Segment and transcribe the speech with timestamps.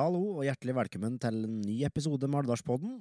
[0.00, 2.92] Hallo, og hjertelig velkommen til en ny episode med Alvdalspodden.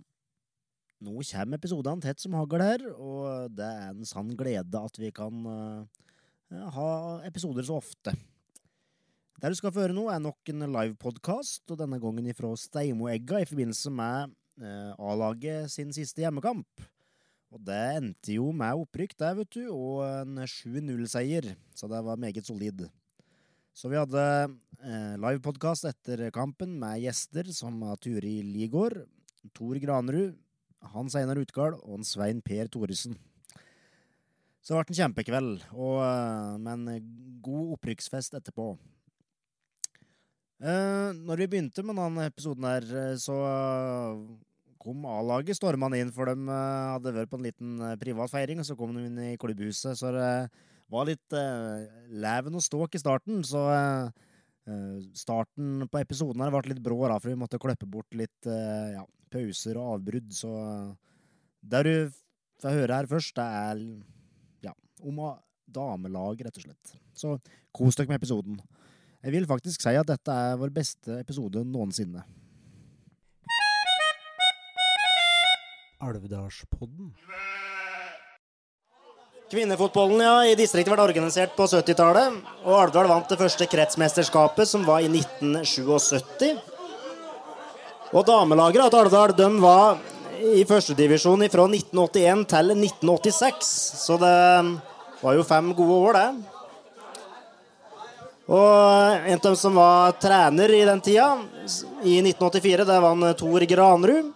[1.05, 5.13] Nå kommer episodene tett som hagl her, og det er en sann glede at vi
[5.15, 5.85] kan uh,
[6.75, 6.89] ha
[7.29, 8.11] episoder så ofte.
[9.39, 13.45] Der du skal få høre nå, er nok en livepodkast, og denne gangen ifra Steimoegga
[13.45, 16.83] i forbindelse med uh, A-laget sin siste hjemmekamp.
[17.55, 22.19] Og det endte jo med opprykk, det, vet du, og en 7-0-seier, så det var
[22.19, 22.89] meget solid.
[23.79, 24.21] Så vi hadde
[24.83, 29.05] eh, livepodkast etter kampen med gjester som Turi Ligård,
[29.55, 30.33] Tor Granerud,
[30.91, 33.15] Hans Einar Utgard og en Svein Per Thoresen.
[34.59, 37.07] Så det ble en kjempekveld, og, eh, med en
[37.45, 38.73] god opprykksfest etterpå.
[40.59, 43.37] Eh, når vi begynte med denne episoden her, eh, så
[44.79, 48.67] kom A-laget stormende inn, for de eh, hadde vært på en liten privat feiring, og
[48.67, 49.95] så kom de inn i klubbhuset.
[49.95, 50.33] Så det
[50.89, 54.09] var litt uh, leven og ståk i starten, så uh,
[55.17, 59.01] starten på episoden her ble litt brå, da, for vi måtte klippe bort litt ja,
[59.33, 60.27] pauser og avbrudd.
[60.35, 60.51] Så
[61.65, 61.93] det du
[62.61, 63.81] får høre her først, det er
[64.67, 65.23] ja, om
[65.65, 66.93] damelag, rett og slett.
[67.17, 67.39] Så
[67.75, 68.59] kos dere med episoden.
[69.23, 72.23] Jeg vil faktisk si at dette er vår beste episode noensinne.
[75.99, 77.11] Alvdalspodden.
[79.49, 82.35] Kvinnefotballen ja, i distriktet ble organisert på 70-tallet.
[82.67, 86.59] Og Alvdal vant det første kretsmesterskapet, som var i 1977.
[88.13, 89.97] Og damelageret til Alvdal var
[90.53, 93.71] i førstedivisjon fra 1981 til 1986.
[94.05, 94.37] Så det
[95.23, 96.29] var jo fem gode år, det.
[98.49, 101.31] Og en av dem som var trener i den tida,
[102.05, 104.29] i 1984, det var Tor Granrud.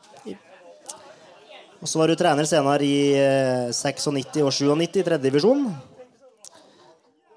[1.84, 3.12] Og så var du trener senere i
[3.76, 4.08] 96
[4.40, 5.66] og 97 i tredje divisjon.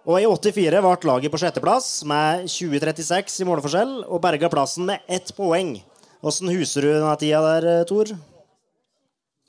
[0.06, 5.02] Og i 84 ble laget på sjetteplass med 20-36 i målforskjell og berga plassen med
[5.10, 5.80] ett poeng.
[6.22, 8.12] Åssen huser du denne tida der, Tor?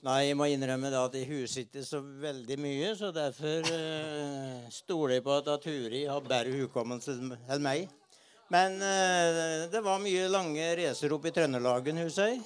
[0.07, 5.19] Nei, jeg må innrømme at jeg huser ikke så veldig mye, så derfor uh, stoler
[5.19, 7.85] jeg på at Turi har bedre hukommelse enn meg.
[8.49, 12.41] Men uh, det var mye lange racer opp i Trøndelagen, husker jeg.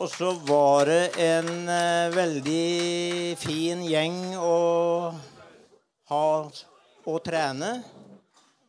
[0.00, 4.54] Og så var det en uh, veldig fin gjeng å
[6.08, 6.28] ha
[7.10, 7.74] og trene.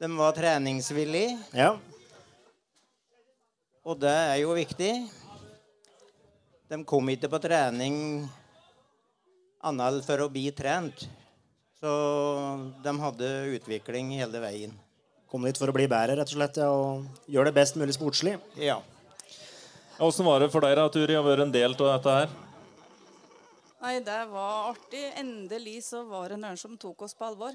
[0.01, 1.37] De var treningsvillige.
[1.55, 1.71] Ja.
[3.87, 4.91] Og det er jo viktig.
[6.67, 7.95] De kom ikke på trening
[9.63, 11.07] annet for å bli trent.
[11.79, 11.91] Så
[12.83, 14.75] de hadde utvikling hele veien.
[15.31, 17.95] Kom dit for å bli bedre, rett og slett, ja, og gjøre det best mulig
[17.95, 18.35] sportslig.
[18.59, 18.81] Ja.
[20.01, 22.31] Åssen var det for deg, da, Turi, å være en del av dette her?
[23.83, 25.01] Nei, det var artig.
[25.21, 27.53] Endelig så var det noen som tok oss på alvor.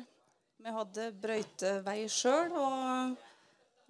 [0.62, 3.16] Vi hadde brøytevei sjøl og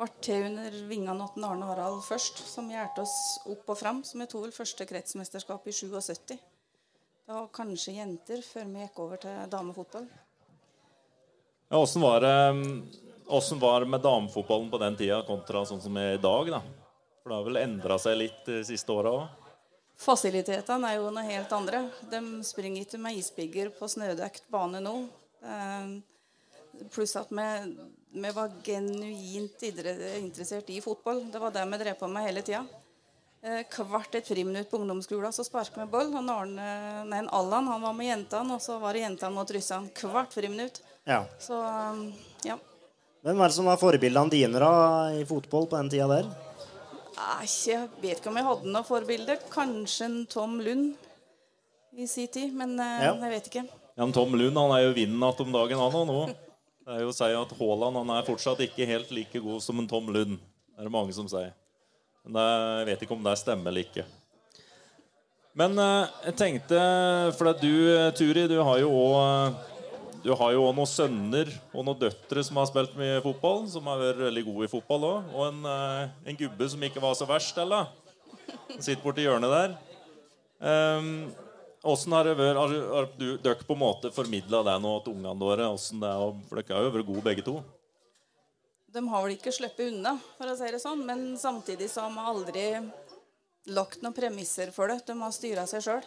[0.00, 4.00] ble til under vingene til Arne Harald først, som hjalp oss opp og fram.
[4.08, 6.32] Så vi tok vel første kretsmesterskap i 77.
[6.32, 10.08] Det var kanskje jenter før vi gikk over til damefotball.
[11.68, 12.34] Ja, Åssen var det
[13.26, 16.56] hvordan var det med damefotballen på den tida kontra sånn som er i dag?
[16.56, 16.85] da?
[17.26, 19.46] For det har vel endra seg litt de siste åra òg?
[19.98, 21.80] Fasilitetene er jo noe helt andre.
[22.06, 24.92] De springer ikke med isbigger på snødekt bane nå.
[26.94, 27.48] Pluss at vi,
[28.14, 31.24] vi var genuint interessert i fotball.
[31.34, 32.62] Det var det vi drev på med hele tida.
[33.42, 36.14] Hvert et friminutt på ungdomsskolen så sparket vi ball.
[36.14, 36.70] Og Arne,
[37.10, 39.90] nei, Allan han var med jentene, og så var det jentene mot russerne.
[40.14, 40.78] Hvert friminutt.
[41.02, 41.24] Ja.
[41.42, 41.58] Så
[42.46, 42.60] ja.
[43.26, 44.74] Hvem var det som var forbildene dine da,
[45.10, 46.36] i fotball på den tida der?
[47.16, 49.38] Jeg vet ikke om jeg hadde noe forbilde.
[49.52, 50.94] Kanskje en Tom Lund
[51.96, 52.52] i sin tid.
[52.56, 53.14] Men eh, Ja.
[53.24, 53.64] jeg vet ikke.
[53.96, 56.26] Ja, men Tom Lund han er jo vinden att om dagen, han òg nå.
[56.86, 59.78] Det er jo å si at Haaland han er fortsatt ikke helt like god som
[59.80, 60.36] en Tom Lund.
[60.38, 61.54] Det er det mange som sier.
[62.26, 62.44] Men det,
[62.82, 64.04] jeg vet ikke om det stemmer eller ikke.
[65.56, 66.80] Men eh, jeg tenkte
[67.38, 69.56] For du, eh, Turi, du har jo òg
[70.26, 73.60] du har jo noen sønner og noen døtre som har spilt mye fotball.
[73.70, 75.28] Som har vært veldig gode i fotball òg.
[75.30, 77.92] Og en, eh, en gubbe som ikke var så verst, eller?
[78.72, 79.76] Han sitter borti hjørnet der.
[80.58, 81.32] Um,
[81.84, 85.38] har vært Har, du- dere på en måte formidla det nå til ungene?
[85.38, 87.62] Hvordan det er, for dere har jo vært gode begge to.
[88.92, 91.04] De har vel ikke sluppet unna, for å si det sånn.
[91.04, 92.92] Men samtidig så har vi aldri
[93.68, 95.06] lagt noen premisser for det.
[95.06, 96.02] De har styra seg sjøl.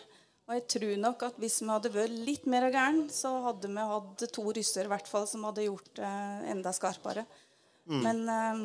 [0.50, 3.84] Og jeg tror nok at hvis vi hadde vært litt mer gæren, så hadde vi
[3.92, 6.14] hatt to russer i hvert fall som hadde gjort det
[6.50, 7.22] enda skarpere.
[8.02, 8.64] Men eh,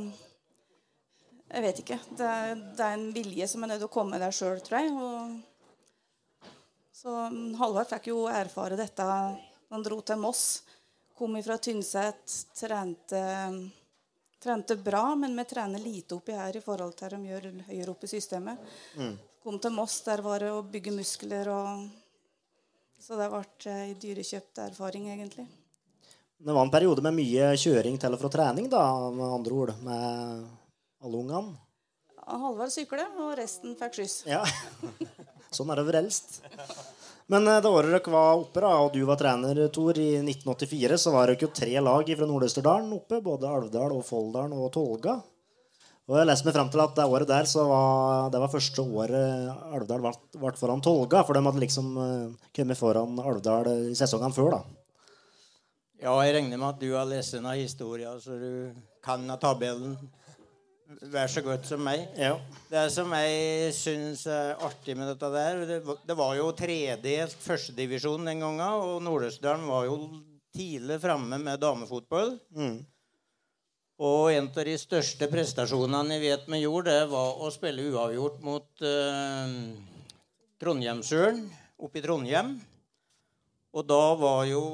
[1.50, 1.98] jeg vet ikke.
[2.16, 4.80] Det er, det er en vilje som er nødt til å komme der sjøl, tror
[4.80, 4.94] jeg.
[4.96, 6.48] Og
[6.96, 9.04] Så mm, Halvard fikk jo erfare dette.
[9.68, 10.46] Han dro til Moss.
[11.14, 12.38] Kom fra Tynset.
[12.56, 13.22] Trente,
[14.40, 18.08] trente bra, men vi trener lite oppi her i forhold til de gjør høyere opp
[18.08, 18.74] i systemet.
[19.44, 21.82] Kom til Moss, der var det å bygge muskler og
[22.96, 25.44] Så det ble ei dyrekjøpt erfaring, egentlig.
[26.40, 28.80] Det var en periode med mye kjøring til og fra trening, da,
[29.12, 30.46] med andre ord, med
[31.04, 31.58] alle ungene.
[32.24, 34.16] Halvard sykle, og resten fikk skyss.
[34.32, 34.40] Ja.
[35.56, 36.40] Sånn er det vel helst.
[37.28, 41.02] Men eh, det året dere var oppe, da, og du var trener, Tor, i 1984,
[41.04, 43.20] så var dere jo tre lag fra Nord-Østerdalen oppe.
[43.28, 45.18] Både Alvdal og Folldalen og Tolga.
[46.04, 48.82] Og jeg leste meg frem til at det året der så var det var første
[48.84, 51.22] året Alvdal ble, foran Tolga.
[51.24, 54.60] For de hadde liksom eh, kommet foran Alvdal i sesongene før, da.
[56.04, 58.74] Ja, jeg regner med at du har lest denne historien, så du
[59.04, 59.94] kan av tabellen
[61.08, 62.02] vær så godt som meg.
[62.20, 62.34] Ja.
[62.68, 67.38] Det som jeg syns er artig med dette der Det, var- det var jo tredelt
[67.40, 69.96] førstedivisjon den gangen, og Nord-Østerdalen var jo
[70.54, 72.36] tidlig framme med damefotball.
[72.52, 72.82] Mm.
[74.02, 78.40] Og en av de største prestasjonene jeg vet vi gjorde, det var å spille uavgjort
[78.42, 79.52] mot eh,
[80.58, 81.44] Trondheimsøren
[81.78, 82.56] oppe i Trondheim.
[83.74, 84.64] Og da var jo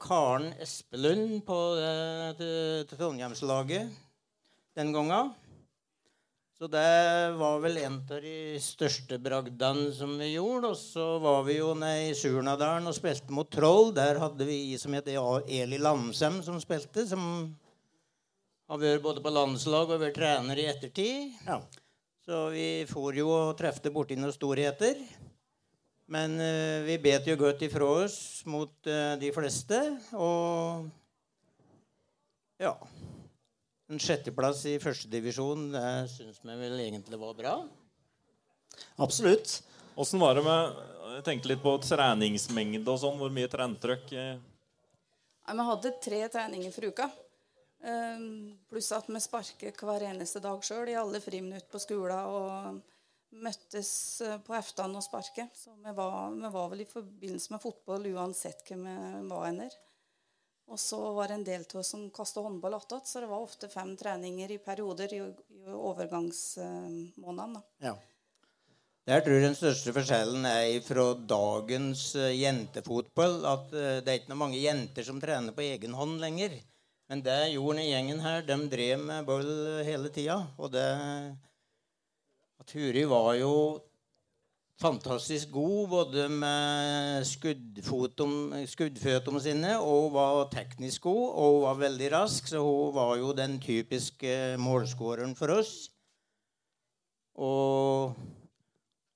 [0.00, 2.40] Karen Espelund på eh,
[2.88, 3.92] Trondheimslaget
[4.80, 5.34] den gangen.
[6.56, 10.72] Så det var vel en av de største bragdene som vi gjorde.
[10.72, 13.94] Og så var vi jo nede i Surnadalen og spilte mot Troll.
[13.96, 17.04] Der hadde vi i som het Eli Lamsem, som spilte.
[17.08, 17.56] Som
[18.70, 21.34] har vært både på landslag og vært trener i ettertid.
[21.46, 21.60] ja.
[22.20, 24.98] Så vi for jo og trefte borti noen storheter.
[26.10, 29.78] Men uh, vi bet jo godt ifra oss mot uh, de fleste.
[30.14, 30.86] Og
[32.60, 32.74] ja
[33.90, 37.54] En sjetteplass i førstedivisjon, det syns vi vel egentlig var bra.
[39.02, 39.56] Absolutt.
[39.98, 40.76] Åssen var det med
[41.16, 43.18] Jeg tenkte litt på treningsmengde og sånn.
[43.18, 44.12] Hvor mye trentrykk?
[44.12, 44.38] eh,
[45.50, 47.08] Vi hadde tre treninger for uka.
[47.84, 52.24] Ehm, pluss at vi sparker hver eneste dag sjøl i alle friminutt på skolen.
[52.28, 52.80] Og
[53.30, 53.92] møttes
[54.26, 55.46] eh, på eftan og sparke.
[55.54, 59.78] Så vi var, vi var vel i forbindelse med fotball uansett hvem vi var ener.
[60.70, 63.42] Og så var det en del av oss som kasta håndball attåt, så det var
[63.42, 67.62] ofte fem treninger i perioder i, i overgangsmånedene.
[67.82, 67.96] Ja.
[69.10, 73.40] Jeg tror den største forskjellen er fra dagens eh, jentefotball.
[73.48, 76.54] At eh, det er ikke noen mange jenter som trener på egen hånd lenger.
[77.10, 78.44] Men det gjorde den gjengen her.
[78.46, 80.46] De drev med bøll hele tida.
[80.62, 80.86] Og det
[82.70, 83.82] Turi var jo
[84.80, 92.46] fantastisk god både med skuddføttene sine og var teknisk god og var veldig rask.
[92.46, 95.90] Så hun var jo den typiske målskåreren for oss.
[97.34, 98.14] Og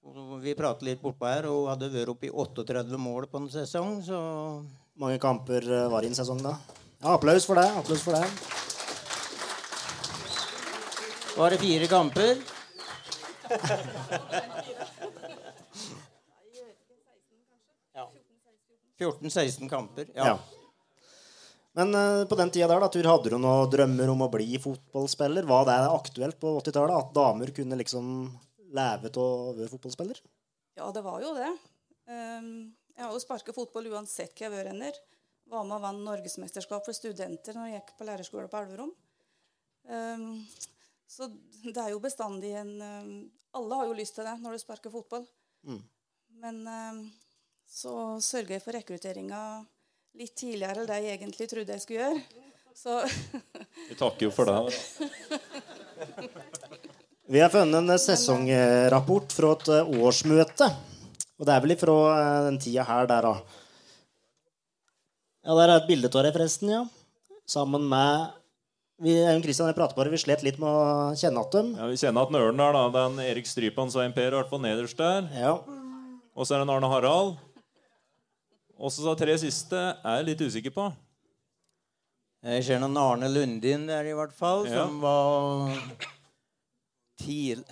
[0.04, 3.40] og vi pratet litt bortpå her, og hun hadde vært oppe i 38 mål på
[3.40, 4.18] en sesong, så
[5.00, 6.52] Mange kamper eh, var i en sesong da.
[7.04, 7.68] Ja, applaus for det.
[7.76, 8.24] Applaus for det.
[11.36, 12.36] var det fire kamper.
[17.94, 18.12] Ja.
[18.98, 20.06] 14-16 kamper.
[20.14, 20.26] Ja.
[20.26, 20.38] Ja.
[21.72, 24.56] Men uh, på den tida der, da, Tur, hadde du noen drømmer om å bli
[24.62, 25.44] fotballspiller?
[25.44, 28.30] Var det aktuelt på 80-tallet at damer kunne liksom
[28.72, 30.22] leve av å være fotballspiller?
[30.80, 31.50] Ja, det var jo det.
[32.08, 35.04] Um, jeg har jo sparket fotball uansett hva jeg har vært.
[35.50, 38.92] Var med og vant norgesmesterskap for studenter når jeg gikk på lærerskolen på Elverum.
[39.84, 40.30] Um,
[41.08, 41.28] så
[41.64, 44.94] det er jo bestandig en um, Alle har jo lyst til det når du sparker
[44.94, 45.26] fotball.
[46.40, 47.12] Men um,
[47.68, 47.92] så
[48.24, 49.40] sørger jeg for rekrutteringa
[50.18, 52.20] litt tidligere enn det jeg egentlig trodde jeg skulle gjøre.
[52.74, 52.92] Så
[53.90, 54.58] Vi takker jo for det.
[57.34, 60.66] Vi har funnet en sesongrapport fra et årsmøte.
[61.38, 63.34] Og det er vel ifra eh, den tida her der, da.
[65.44, 66.84] Ja, der er et bilde av deg, forresten, ja.
[67.50, 68.32] Sammen med
[69.02, 71.72] vi, jeg Christian jeg prater på det, vi slet litt med å kjenne at dem.
[71.76, 72.84] Ja, Vi kjenner at ørnen der, da.
[72.94, 75.26] Det er en Erik Strypan Svein Per, i hvert fall nederst der.
[75.36, 75.56] Ja.
[76.34, 77.34] Og så er det en Arne Harald.
[78.78, 80.86] Og så de tre siste er jeg litt usikker på.
[82.44, 84.84] Jeg ser noen Arne Lundin der, i hvert fall, Ja.
[84.86, 85.74] som var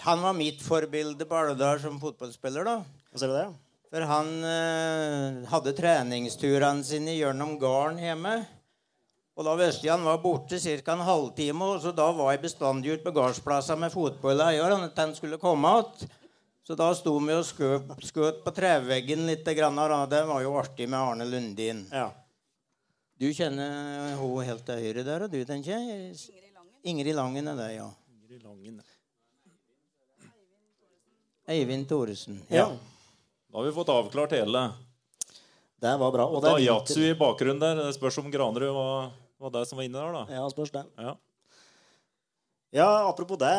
[0.04, 2.76] Han var mitt forbilde på Alvdal som fotballspiller, da.
[3.12, 3.48] Hva ser du det?
[3.92, 8.38] For han eh, hadde treningsturene sine gjennom gården hjemme.
[9.36, 10.94] Og da visste jeg han var borte ca.
[10.94, 15.12] en halvtime, og så da var jeg bestandig ute på gårdsplassen med fotballeieren at han
[15.16, 16.12] skulle komme igjen.
[16.62, 19.48] Så da sto vi og skjøt, på treveggen litt.
[19.58, 21.82] Grann, og det var jo artig med Arne Lundin.
[21.90, 22.06] Ja.
[23.18, 26.14] Du kjenner hun helt til høyre der, og du, tenker jeg?
[26.86, 27.90] Ingrid Langen er det, ja.
[28.14, 28.80] Ingrid Langen.
[31.50, 32.40] Eivind Thoresen.
[32.48, 32.70] ja.
[33.52, 34.60] Da har vi fått avklart hele.
[35.82, 36.24] Det var bra.
[36.24, 37.82] Og og er Daihatsu i bakgrunnen der.
[37.84, 39.10] Det spørs om Granerud var,
[39.44, 40.22] var det som var inne der, da.
[40.38, 40.86] Ja, spørs det.
[40.96, 41.12] Ja.
[42.72, 43.52] Ja, apropos det.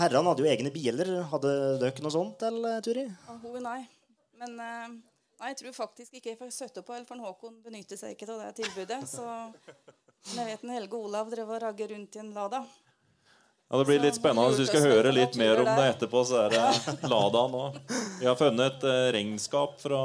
[0.00, 1.12] Herrene hadde jo egne biler.
[1.30, 3.04] Hadde dere noe sånt, eller, Turi?
[3.06, 3.84] Ja, hun, nei.
[4.42, 8.00] Men eh, nei, jeg tror faktisk ikke jeg får støtte på, eller for Håkon benytter
[8.00, 9.04] seg ikke av det tilbudet.
[9.06, 12.64] Så men jeg vet en Helge Olav drev og ragget rundt i en Lada.
[13.72, 14.50] Ja, Det blir litt spennende.
[14.52, 17.62] Hvis du skal høre litt mer om det etterpå, så er det Lada nå.
[18.20, 20.00] Vi har funnet et eh, regnskap fra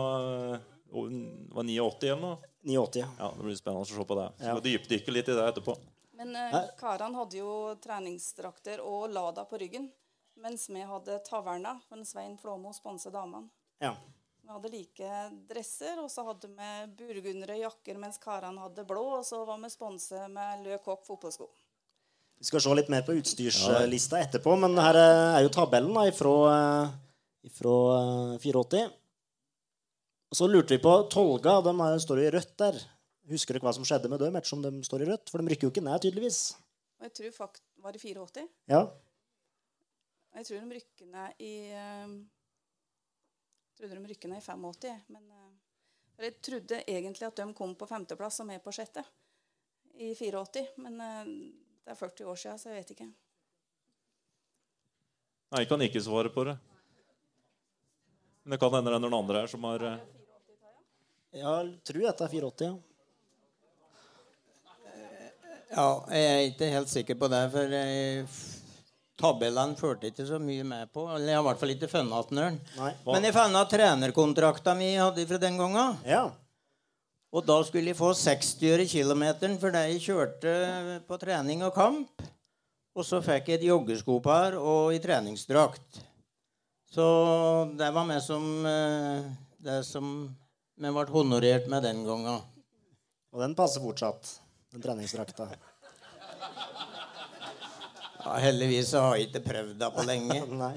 [0.88, 2.38] var 89 eller noe.
[2.64, 3.04] 89.
[3.20, 4.30] Ja, Det blir spennende å se på det.
[4.40, 4.56] Så Ja.
[4.64, 5.76] Dypdykke litt i det etterpå.
[6.16, 9.92] Men eh, karene hadde jo treningsdrakter og Lada på ryggen.
[10.40, 13.50] Mens vi hadde Taverna, men Svein Flåmo sponset damene.
[13.84, 13.98] Ja.
[14.44, 15.14] Vi hadde like
[15.50, 16.72] dresser, og så hadde vi
[17.04, 19.04] burgundere jakker, mens karene hadde blå.
[19.20, 21.50] Og så var vi sponset med Lø Kokk fotballsko.
[22.38, 26.34] Vi skal se litt mer på utstyrslista etterpå, men her er jo tabellen da, ifra,
[26.54, 26.92] eh,
[27.50, 28.84] ifra eh, 84.
[30.28, 31.56] Og så lurte vi på Tolga.
[31.66, 32.78] De er- står jo i rødt der.
[33.32, 35.30] Husker dere hva som skjedde med dem ettersom de står i rødt?
[35.32, 36.56] For de rykker jo ikke ned, tydeligvis.
[37.02, 38.48] Jeg tror fakt Var det 84?
[38.68, 38.80] Ja.
[40.36, 42.08] Jeg tror de rykker ned i eh,
[43.68, 47.76] Jeg trodde de rykker ned i 85, men eh, jeg trodde egentlig at de kom
[47.78, 49.04] på femteplass og med på sjette
[49.98, 50.66] i 84.
[50.78, 51.26] Men eh,
[51.88, 53.06] det er 40 år siden, så jeg vet ikke.
[55.48, 56.58] Nei, jeg kan ikke svare på det.
[58.44, 60.02] Men det kan hende det er noen andre her som har eh,
[61.38, 62.68] ja, jeg tror dette er 84.
[62.68, 62.76] Ja.
[65.68, 67.74] Ja, jeg er ikke helt sikker på det, for
[69.20, 71.06] tabellene fulgte ikke så mye med på.
[71.12, 72.60] Eller jeg har i hvert fall ikke funnet den.
[73.08, 75.98] Men jeg fant trenerkontrakta mi hadde fra den gangen.
[76.08, 76.26] Ja.
[77.36, 80.54] Og da skulle jeg få 60 øre kilometeren for de kjørte
[81.08, 82.24] på trening og kamp.
[82.98, 86.00] Og så fikk jeg et joggeskopar og i treningsdrakt.
[86.88, 87.06] Så
[87.78, 89.28] det var meg som eh,
[89.62, 90.30] det som
[90.78, 92.40] vi ble honorert med den gangen.
[93.36, 94.32] Og den passer fortsatt,
[94.72, 95.50] den treningsdrakta.
[98.24, 100.40] Ja, heldigvis har jeg ikke prøvd det på lenge.
[100.64, 100.76] Nei.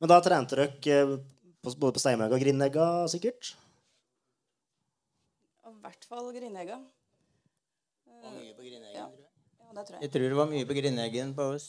[0.00, 1.16] Men da trente dere eh,
[1.68, 3.52] både på Steinberg og Grindegga, sikkert?
[5.78, 6.76] Og I hvert fall Grindegga.
[8.18, 8.30] Ja,
[9.76, 10.02] det tror jeg.
[10.02, 11.68] Jeg tror det var mye på Grindeggen på oss.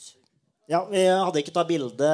[0.69, 2.07] Ja, vi hadde ikke tatt bilde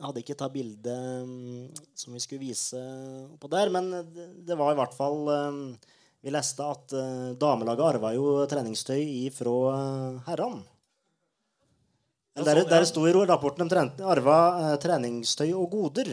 [0.00, 2.80] Hadde ikke tatt bilde mm, som vi skulle vise
[3.32, 5.60] oppå der, men det, var i hvert fall mm,
[6.24, 9.54] Vi leste at eh, damelaget arva jo treningstøy ifra
[10.28, 10.64] herrene.
[12.36, 12.88] Der, der ja.
[12.88, 14.38] sto i rapporten de trente, arva
[14.72, 16.12] eh, treningstøy og goder.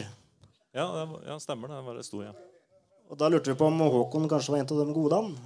[0.76, 1.84] Ja, det, var- ja stemmer det.
[2.00, 2.36] Det sto, ja.
[3.12, 5.28] Og da lurte vi på om Håkon kanskje var en av de gode han.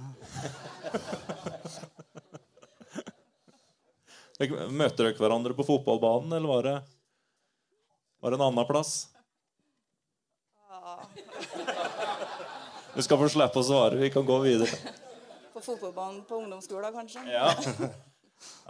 [4.71, 6.77] Møter dere hverandre på fotballbanen, eller var det,
[8.23, 8.93] var det en annen plass?
[12.95, 13.97] Du skal få slippe å svare.
[13.99, 14.69] Vi kan gå videre.
[15.53, 17.19] På fotballbanen på ungdomsskolen, kanskje.
[17.27, 17.51] Ja.
[17.51, 17.61] ja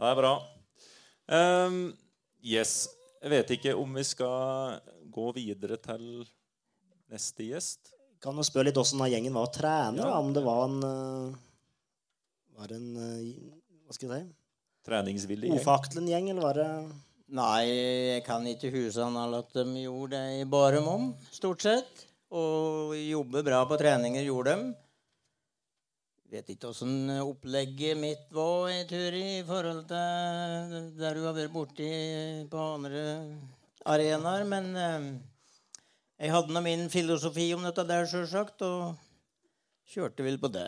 [0.02, 0.34] det er bra.
[1.30, 1.94] Um,
[2.42, 2.90] yes.
[3.22, 4.80] Jeg vet ikke om vi skal
[5.14, 6.26] gå videre til
[7.12, 7.99] neste gjest.
[8.24, 10.02] Kan jo spørre litt åssen gjengen var å trene.
[10.02, 10.10] Ja.
[10.10, 11.38] da, Om det var en eh,
[12.60, 13.30] Var en eh,
[13.88, 14.34] Hva skal jeg si?
[14.90, 15.62] Treningsvillig gjeng.
[15.62, 16.68] Ofaktelen gjeng, eller var det
[17.30, 22.08] Nei, jeg kan ikke huske annet at de gjorde det i bare om, stort sett.
[22.34, 24.72] Og jobber bra på treninger, gjorde de.
[26.34, 31.54] Vet ikke åssen opplegget mitt var i tur i forhold til der du har vært
[31.54, 31.92] borti
[32.50, 33.04] på andre
[33.90, 35.08] arenaer, men eh,
[36.20, 38.98] jeg hadde nå min filosofi om dette der, sjølsagt, og
[39.88, 40.68] kjørte vel på det.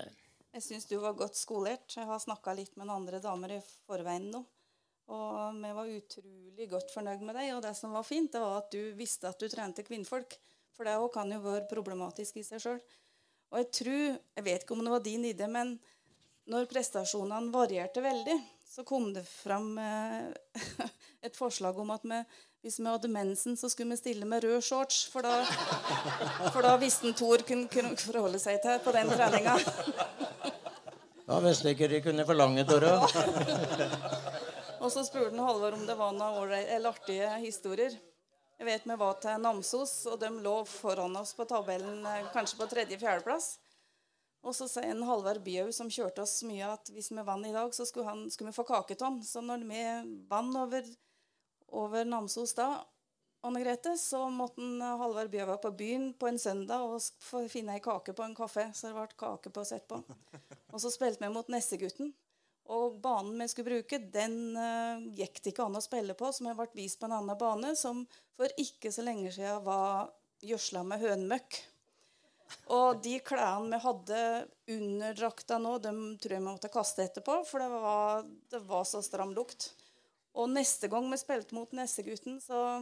[0.55, 1.91] Jeg syns du var godt skolert.
[1.96, 4.41] Jeg har snakka litt med noen andre damer i forveien nå.
[5.12, 7.51] Og vi var utrolig godt fornøyd med deg.
[7.58, 10.38] Og det som var fint, det var at du visste at du trente kvinnfolk.
[10.75, 12.79] For det òg kan jo være problematisk i seg sjøl.
[13.51, 14.03] Og jeg tror,
[14.39, 15.75] jeg vet ikke om det var din idé, men
[16.51, 18.38] når prestasjonene varierte veldig,
[18.72, 20.31] så kom det fram eh,
[21.27, 22.22] et forslag om at vi,
[22.62, 25.06] hvis vi hadde mensen, så skulle vi stille med rød shorts.
[25.10, 25.41] For da,
[26.51, 29.56] for da visste en Thor kunne, kunne forholde seg til på den treninga.
[31.25, 33.00] Da visste ikke de kunne forlange, Tora.
[34.82, 37.98] Og så spurte han Halvor om det var noen eller artige historier.
[38.62, 42.60] Jeg vet vi var til Namsos, og de lå foran oss på tabellen, eh, kanskje
[42.60, 43.56] på tredje-fjerdeplass.
[44.46, 47.53] Og så sier en Halvard Bjau, som kjørte oss mye, at hvis vi vant i
[47.53, 49.18] dag, så skulle, han, skulle vi få kaketonn.
[49.25, 49.82] Så når vi
[50.30, 50.86] vant over,
[51.72, 52.84] over Namsos da,
[53.42, 57.01] Anne Grete, så måtte en Halvard være på byen på en søndag og
[57.50, 58.68] finne ei kake på en kafé.
[58.74, 59.98] Så det ble kake på sett på.
[60.74, 62.12] Og så spilte vi mot Nessegutten.
[62.72, 66.48] Og banen vi skulle bruke, den uh, gikk det ikke an å spille på, som
[66.48, 68.06] jeg ble vist på en annen bane som
[68.38, 70.13] for ikke så lenge siden var
[70.46, 71.60] gjødsla med hønmøkk.
[72.78, 74.22] Og de klærne vi hadde
[74.78, 78.86] under drakta nå, dem tror jeg vi måtte kaste etterpå, for det var, det var
[78.88, 79.72] så stram lukt.
[80.38, 82.81] Og neste gang vi spilte mot Nessegutten, så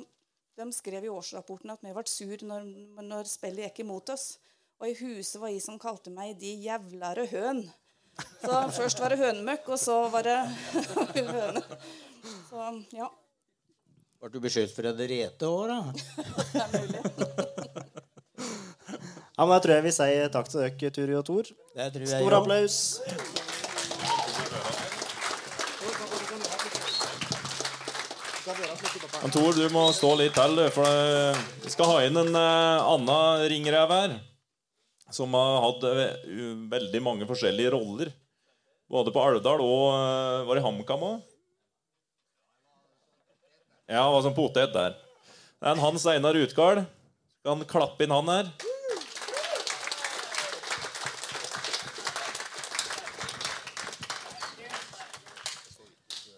[0.59, 2.67] de skrev i årsrapporten at vi ble sur når,
[3.01, 4.35] når spillet gikk imot oss.
[4.79, 7.65] Og i huset var jeg som kalte meg 'de jævlare høn'.
[8.43, 10.37] Så først var det hønemøkk, og så var det
[11.33, 11.63] høne.
[12.49, 13.07] Så ja,
[14.19, 15.77] Ble du beskyldt for å rete òg, da?
[16.51, 17.03] det er mulig.
[19.39, 21.51] Ja, men Da tror jeg vi sier takk til dere, Turi og Tor.
[22.03, 22.99] Stor applaus.
[29.19, 32.88] Men Tor, du må stå litt til, for det- vi skal ha inn en uh,
[32.93, 34.13] annen ringrev her.
[35.11, 36.13] Som har hatt eh,
[36.69, 38.11] veldig mange forskjellige roller.
[38.89, 41.23] Både på Alvdal og eh, var i HamKam òg.
[43.89, 44.93] Ja, var som potet der.
[44.93, 46.83] Det er en Hans Einar Utgard.
[47.43, 48.51] Kan klappe inn han her.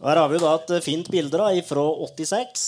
[0.01, 2.61] Og Her har vi jo da et fint bilde da, fra 86.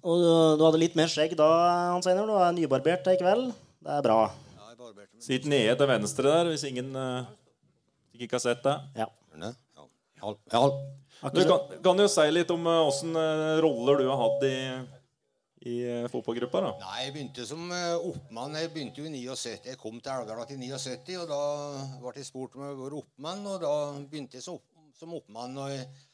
[0.00, 0.22] Og
[0.56, 1.48] du hadde litt mer skjegg da,
[1.92, 2.24] Hans Einar.
[2.24, 3.50] Du er nybarbert i kveld.
[3.84, 4.22] Det er bra.
[5.20, 7.28] Sitt nede til venstre der, hvis ingen uh,
[8.16, 8.78] ikke har sett det.
[8.96, 9.10] Ja.
[11.20, 13.12] Du kan, kan jo si litt om åssen
[13.60, 14.56] roller du har hatt i,
[15.68, 16.64] i uh, fotballgruppa.
[16.64, 18.56] da Nei, Jeg begynte som eh, oppmann.
[18.56, 19.68] Jeg begynte jo i 79.
[19.68, 21.44] Jeg kom til Elvdal til 79, og da
[22.00, 24.69] ble jeg spurt om jeg var oppmann, og da begynte jeg som, opp,
[25.00, 25.58] som oppmann.
[25.58, 26.06] og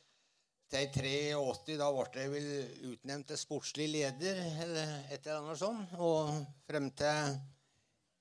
[0.66, 2.49] til 83 da ble jeg vel
[2.90, 5.92] utnevnt til sportslig leder, eller et eller annet sånt.
[6.03, 6.33] Og
[6.66, 7.37] frem til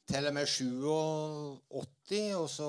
[0.06, 2.68] til og med 87, og så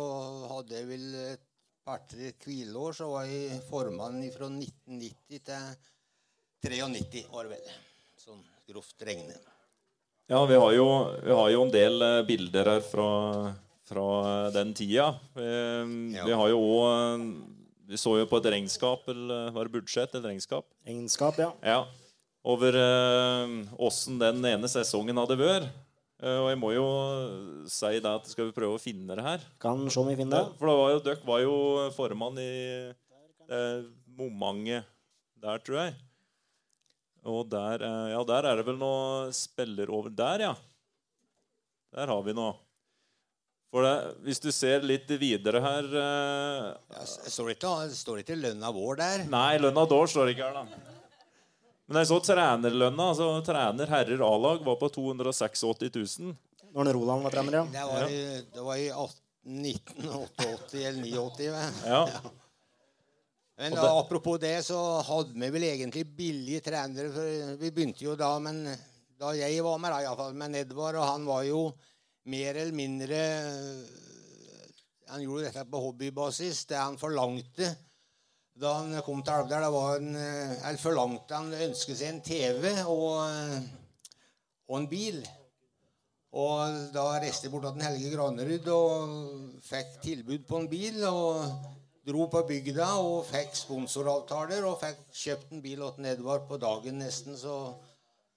[0.55, 1.05] hadde jeg vel
[1.35, 1.43] et
[1.85, 5.45] par-tre hvileår, så var jeg formann fra 1990
[6.65, 7.69] til 93 år, vel.
[8.19, 9.53] Sånn grovt regnet.
[10.33, 10.87] Ja, vi har jo,
[11.23, 13.11] vi har jo en del eh, bilder her fra,
[13.87, 15.13] fra eh, den tida.
[15.37, 15.45] Vi,
[16.17, 16.25] Ja.
[16.27, 17.29] vi har jo òg
[17.87, 20.67] Vi så jo på et regnskap, eller var det budsjett eller regnskap?
[20.87, 21.53] Regnskap, ja.
[21.63, 21.81] Ja.
[22.47, 22.75] Over
[23.83, 25.69] åssen den ene sesongen hadde vært.
[26.23, 26.85] Eh, og jeg må jo
[27.69, 29.43] si det at skal vi prøve å finne det her.
[29.61, 30.57] Kan se om vi finner Ja, det.
[30.59, 31.57] for det var jo, dere var jo
[31.97, 32.53] formann i
[33.53, 33.83] eh,
[34.17, 34.87] momentet
[35.37, 35.97] der, tror jeg.
[37.27, 40.55] Og der, eh, ja, der er det vel noe spiller over Der, ja.
[41.97, 42.55] Der har vi noe.
[43.77, 48.23] For det, hvis du ser litt videre her uh, Ja, står det ikke, står det
[48.25, 49.25] ikke lønna vår der?
[49.29, 50.95] Nei, lønna Dår står ikke her, da.
[51.85, 53.09] Men jeg så trenerlønna.
[53.13, 56.31] altså Trener herrer A-lag var på 286 000.
[56.73, 57.67] Når Roland var trener, ja.
[57.75, 58.23] Det var i,
[58.55, 61.51] det var i 1988 eller 89.
[61.53, 61.83] vel?
[61.85, 62.01] Ja.
[63.61, 67.13] Men da, apropos det, så hadde vi vel egentlig billige trenere.
[67.13, 68.59] For vi begynte jo da, men
[69.17, 71.61] da jeg var med, da, i Men Edvard, og han var jo
[72.27, 73.21] mer eller mindre
[75.07, 76.65] Han gjorde dette på hobbybasis.
[76.67, 77.71] Det han forlangte
[78.57, 83.67] da han kom til Alvdal, en, eh, forlangte han ønsket seg en TV og, eh,
[84.69, 85.21] og en bil.
[86.33, 91.05] Og da reiste jeg bort til Helge Granerud og fikk tilbud på en bil.
[91.05, 91.45] Og
[92.07, 97.01] dro på bygda og fikk sponsoravtaler og fikk kjøpt en bil til Edvard på dagen
[97.03, 97.37] nesten.
[97.37, 97.75] Så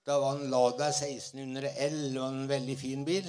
[0.06, 3.28] da var en Lada 1600 L og en veldig fin bil.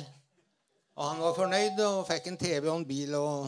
[0.98, 3.14] Og han var fornøyd og fikk en TV og en bil.
[3.14, 3.46] og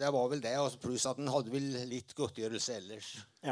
[0.00, 3.08] det var vel det, altså Pluss at han hadde vel litt godtgjørelse ellers.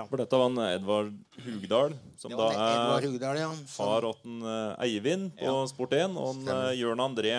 [0.09, 1.11] For dette var en Edvard
[1.44, 3.51] Hugdal, som Det da er Hugdal, ja.
[3.68, 5.66] far Som, til en, eh, Eivind på Ja.
[5.68, 7.35] Sport 1, og en, eh, Jørn André.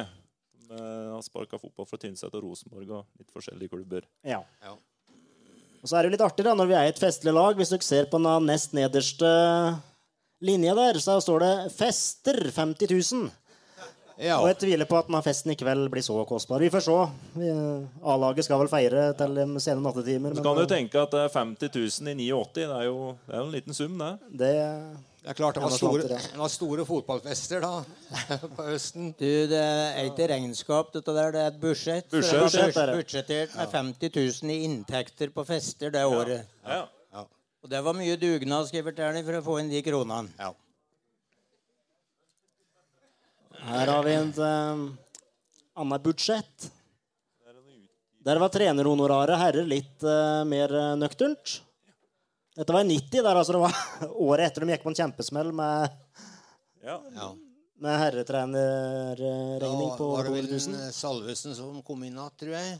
[0.53, 4.05] Som eh, har sparka fotball fra Tynset og Rosenborg og litt forskjellige klubber.
[4.23, 4.43] ja.
[4.61, 4.77] ja.
[5.81, 7.55] Og så er det jo litt artig da, når vi er i et festlig lag.
[7.55, 9.29] Hvis dere ser på den nest nederste
[10.43, 13.29] linja der, så står det 'Fester 50 000'.
[14.19, 14.37] ja.
[14.41, 16.59] Og jeg tviler på at denne festen i kveld blir så kostbar.
[16.59, 16.95] Vi får se.
[18.03, 20.35] A-laget skal vel feire til de sene nattetimer.
[20.35, 21.71] Så men, kan du eh, tenke at det er 50
[22.03, 22.57] 000 i 89.
[22.59, 24.11] Det er jo det er jo en liten sum, det.
[24.43, 24.51] det
[25.23, 27.73] Det er klart det var store, det var store fotballfester da,
[28.57, 29.11] på høsten.
[29.19, 31.33] Du, det er ikke regnskap, dette der.
[31.35, 32.07] Det er et budsjett.
[32.11, 32.39] Så Budsjett.
[32.39, 36.47] er Budsjett er budsjettert med 50 000 i inntekter på fester det året.
[36.67, 36.85] Ja.
[37.59, 40.31] Og det var mye dugnad skriver Terni, for å få inn de kronene.
[43.67, 44.85] Her har vi et uh,
[45.79, 46.69] annet budsjett.
[48.23, 51.61] Der var trenerhonoraret herrer litt uh, mer eh, nøkternt.
[52.59, 53.77] Dette var i 90, der altså det var
[54.29, 55.95] året etter de gikk på en kjempesmell med,
[56.83, 56.97] Ja.
[57.15, 57.29] ja.
[57.79, 60.91] med herretrenerregning Da var det vel 000.
[60.93, 62.79] Salvesen som kom inn igjen, tror jeg.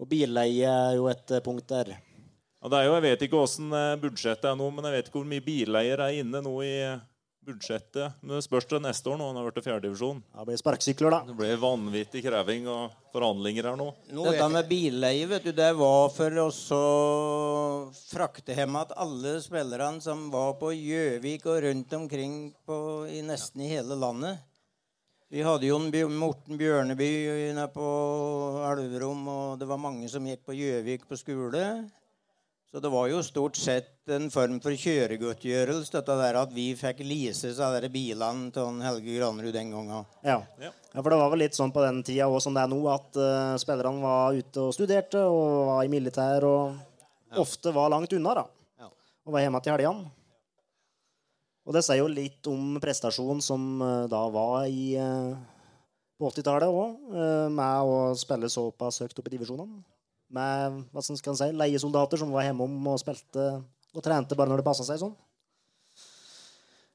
[0.00, 1.92] Og billeie er jo et eh, punkt der.
[2.60, 5.06] Ja, det er jo, Jeg vet ikke åssen eh, budsjettet er nå, men jeg vet
[5.08, 6.98] ikke hvor mye bileier er inne nå i eh,
[7.48, 8.18] budsjettet.
[8.20, 10.18] Men det spørs det neste år nå, når han har blitt fjerdedivisjon.
[10.34, 11.20] Det blir sparkesykler, da.
[11.24, 13.86] Det blir vanvittig kreving og forhandlinger her nå.
[14.12, 16.50] Nå Dette med billeie, vet du, det var for å
[17.96, 22.34] frakte hjem at alle spillerne som var på Gjøvik og rundt omkring
[22.68, 22.76] på,
[23.08, 24.44] i nesten i hele landet
[25.32, 25.78] Vi hadde jo
[26.12, 27.08] Morten Bjørneby
[27.54, 27.88] nede på
[28.68, 31.64] Elverum, og det var mange som gikk på Gjøvik på skole.
[32.70, 37.00] Så det var jo stort sett en form for kjøregodtgjørelse, dette der at vi fikk
[37.02, 40.06] lease av de bilene til Helge Granerud den gangen.
[40.22, 40.36] Ja.
[40.62, 40.70] Ja.
[40.70, 42.78] ja, for det var vel litt sånn på den tida òg som det er nå,
[42.92, 48.14] at uh, spillerne var ute og studerte og var i militær og ofte var langt
[48.14, 48.46] unna, da.
[48.84, 48.90] Ja.
[49.26, 50.14] Og var hjemme til helgene.
[51.66, 55.34] Og det sier jo litt om prestasjonen som uh, da var i uh,
[56.20, 57.14] på 80-tallet òg,
[57.50, 59.80] med å spille såpass høyt opp i divisjonene.
[60.30, 63.50] Med hva skal man si, leiesoldater som var hjemom og spilte
[63.90, 65.16] og trente bare når det passa seg sånn.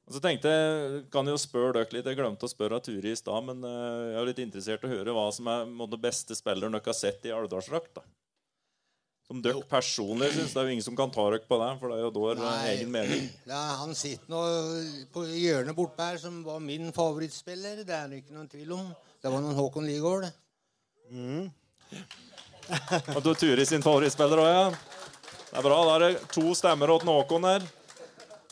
[0.06, 3.18] Og så tenkte jeg, kan jo spørre dere litt, Jeg glemte å spørre Turi i
[3.18, 6.36] stad, men eh, jeg er litt interessert i å høre hva som er den beste
[6.38, 7.98] spilleren dere har sett i Alvdalsdrakt.
[9.26, 10.52] Som dere personlig syns.
[10.54, 12.44] Det er jo ingen som kan ta dere på det, for det er jo dår
[12.70, 13.26] egen mening.
[13.50, 14.44] Ja, han sitter nå
[15.10, 17.82] på hjørnet bortpå her, som var min favorittspiller.
[17.82, 18.86] Det er det ikke noen tvil om.
[19.18, 20.30] Det var noen Håkon Ligård.
[23.14, 24.64] Og du Turi sin favorittspiller òg, ja.
[25.46, 25.76] Det er bra.
[25.88, 27.66] Da er det to stemmer til Håkon her.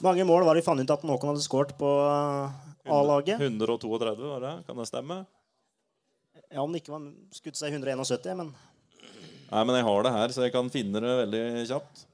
[0.04, 3.40] Mange mål var det vi fant ut at Håkon hadde skåret på eh, A-laget.
[3.40, 4.54] 132, var det?
[4.68, 5.24] Kan det stemme?
[6.50, 8.54] Ja, om det ikke var skutt seg 171, men
[9.54, 12.06] Nei, men jeg har det her, så jeg kan finne det veldig kjapt.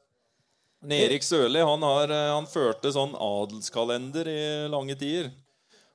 [0.80, 4.40] Men Erik Sørli han, har, eh, han førte sånn adelskalender i
[4.72, 5.30] lange tider.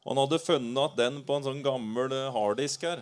[0.05, 3.01] Han hadde funnet den på en sånn gammel eh, harddisk her.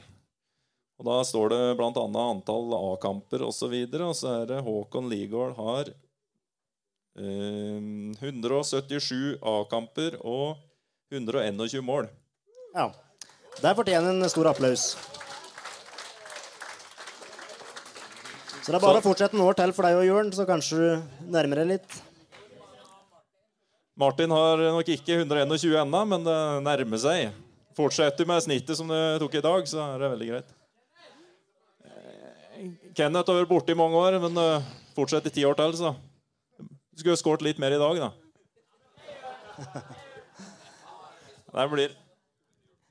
[1.04, 1.92] Og Da står det bl.a.
[1.92, 3.74] antall A-kamper osv.
[3.76, 5.90] Og, så og så er det Håkon Ligård har
[7.20, 7.80] eh,
[8.24, 10.56] 177 A-kamper og
[11.12, 12.08] 121 mål.
[12.74, 12.92] ja.
[13.62, 14.96] Der fortjener en stor applaus.
[18.64, 20.80] Så det er bare å fortsette noen år til for deg og Jørn, så kanskje
[20.80, 22.00] du nærmer deg litt.
[24.00, 27.36] Martin har nok ikke 121 ennå, men det nærmer seg.
[27.78, 30.56] Fortsetter med snittet som du tok i dag, så er det veldig greit.
[32.94, 35.96] Kenneth har vært borte i mange år, men uh, fortsett i ti år til, så
[36.94, 38.10] skulle skåret litt mer i dag, da.
[41.54, 41.92] Det blir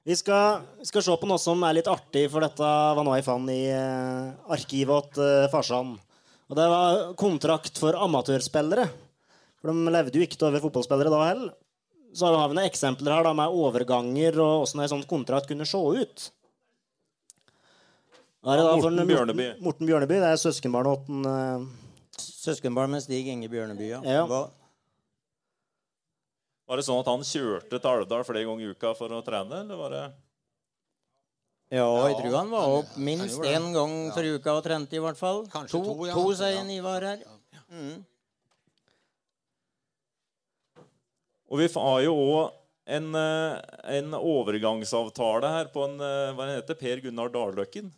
[0.06, 3.26] Vi skal, skal se på noe som er litt artig, for dette var noe jeg
[3.26, 5.96] fant i eh, arkivet til eh, farsan.
[6.50, 8.86] Og det var kontrakt for amatørspillere.
[9.62, 11.54] For de levde jo ikke over fotballspillere da heller.
[12.14, 15.66] Så har vi noen eksempler her da, med overganger og åssen en sånn kontrakt kunne
[15.66, 16.26] se ut.
[18.42, 19.44] Er det da for Morten Bjørneby.
[19.52, 20.16] Morten, Morten Bjørneby.
[20.18, 21.66] Det er søskenbarnet til eh,
[22.18, 24.00] Søskenbarn med Stig Inge Bjørneby, ja.
[24.02, 24.24] Ja.
[24.26, 24.48] Hva-
[26.66, 29.60] Var det sånn at han kjørte til Alvdal flere ganger i uka for å trene,
[29.62, 30.02] eller var det
[31.72, 35.16] Ja, jeg tror han var opp minst én gang for uka og trente, i hvert
[35.20, 35.44] fall.
[35.52, 36.14] Kanskje to, to, ja.
[36.18, 36.66] to sier Ja.
[36.80, 37.22] Ivar her.
[37.72, 38.02] Mm.
[41.52, 42.52] Og vi har jo òg
[42.98, 43.62] en, eh,
[44.00, 47.92] en overgangsavtale her på en eh, Hva heter Per Gunnar Darløkken?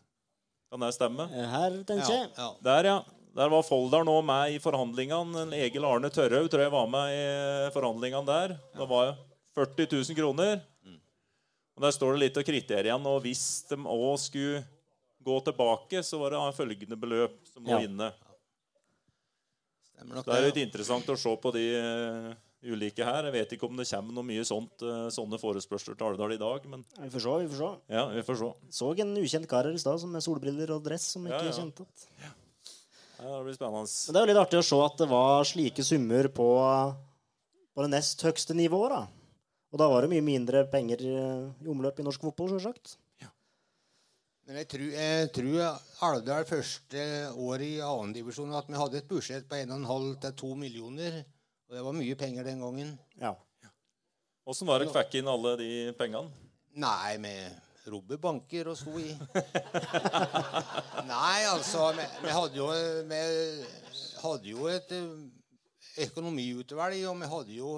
[0.74, 1.28] Kan det stemme?
[1.30, 2.30] Her, tenker jeg.
[2.34, 2.48] ja.
[2.66, 2.96] Der, ja.
[3.34, 5.44] Der var Folldal nå med i forhandlingene.
[5.54, 8.56] Egil Arne Tørhaug tror jeg var med i forhandlingene der.
[8.74, 9.12] Det var
[9.54, 10.60] 40 000 kroner.
[11.74, 13.06] Og Der står det litt av kriteriene.
[13.10, 14.64] Og hvis de òg skulle
[15.24, 17.80] gå tilbake, så var det følgende beløp som lå Ja.
[17.86, 18.10] inne.
[19.94, 22.34] Stemmer nok Det er litt interessant å se på de eh,
[22.64, 23.24] ulike her.
[23.28, 26.40] Jeg vet ikke om det kommer noe mye sånt, eh, sånne forespørsler til Alvdal i
[26.40, 27.34] dag, men Vi får se.
[27.44, 27.70] vi får se.
[27.94, 28.50] ja, vi får se.
[28.70, 31.52] Så en ukjent kar her i stad med solbriller og dress som ikke Ja, ja.
[31.52, 32.06] kjente at
[33.24, 33.88] Ja, det blir spennende.
[34.06, 36.48] Men det er jo litt artig å se at det var slike summer på,
[37.74, 38.90] på det nest høgste nivået.
[38.90, 39.06] da.
[39.72, 42.96] Og da var det mye mindre penger eh, i omløp i norsk fotball, selvsagt.
[44.46, 49.46] Men jeg tror, jeg tror Alvdal første år i annendivisjon at vi hadde et budsjett
[49.48, 51.24] på 1,5 til 2 millioner.
[51.74, 52.90] Og det var mye penger den gangen.
[53.18, 53.32] Ja.
[54.46, 56.30] Åssen var det dere fikk inn alle de pengene?
[56.78, 59.08] Nei, med robbebanker og sko i.
[61.08, 62.68] Nei, altså Vi, vi hadde jo,
[63.10, 63.18] vi
[64.22, 67.72] hadde jo et eh, økonomiutvalg, og vi hadde jo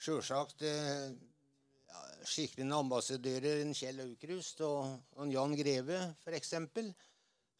[0.00, 6.54] sjølsagt eh, ja, skikkelig ambassadører, en Kjell Aukrust og, og en Jan Greve, f.eks.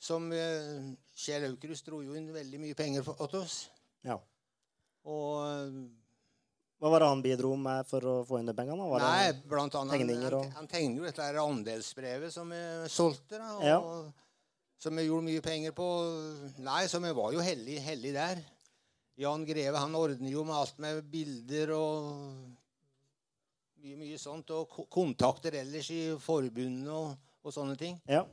[0.09, 3.67] Som eh, Kjell Aukrust dro jo inn veldig mye penger for, åt oss.
[4.09, 4.17] ja.
[5.07, 5.79] Og eh,
[6.83, 8.85] Hva var det han bidro med for å få inn de pengene?
[8.91, 12.61] Var Nei, blant annet tegninger og- han, han tegner jo dette andelsbrevet som vi
[12.93, 13.39] solgte.
[13.39, 13.81] da, og, Ja.
[14.79, 15.87] Som vi gjorde mye penger på.
[16.61, 18.43] Nei, så vi var jo heldige heldig der.
[19.17, 22.11] Jan Greve han ordner jo med alt med bilder og
[23.81, 24.51] mye, mye sånt.
[24.53, 27.97] Og kontakter ellers i forbundet og, og sånne ting.
[28.07, 28.27] Ja.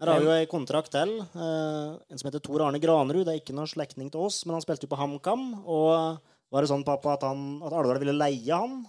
[0.00, 1.10] Her har vi jo ei kontrakt til.
[1.20, 3.24] eh, en som heter Tor Arne Granerud.
[3.26, 5.62] Det er ikke noen slektning til oss, men han spilte jo på HamKam.
[5.68, 6.18] Og
[6.50, 8.86] var det sånn, pappa, at, han, at Alvdal ville leie han?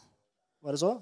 [0.63, 0.93] Var det så?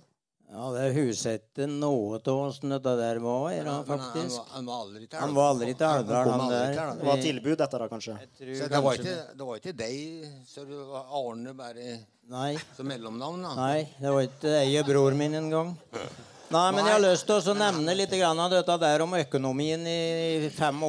[0.50, 4.34] Ja, det husette noe av åssen dette der var, er det han, han, faktisk.
[4.40, 6.96] var- han var aldri til Han var aldri til Alvdal, han der.
[6.98, 8.16] Det var tilbud, dette da, kanskje?
[8.40, 12.00] Tror Så det var, kanskje- ikke, det var ikke deg, så det var Arne bare
[12.30, 13.44] Nei, som mellomnavn?
[13.46, 13.54] da.
[13.62, 15.78] nei, det var ikke jeg og bror min engang.
[16.50, 20.50] Nei, men jeg har lyst til å nevne litt av dette der om økonomien i
[20.50, 20.80] 85,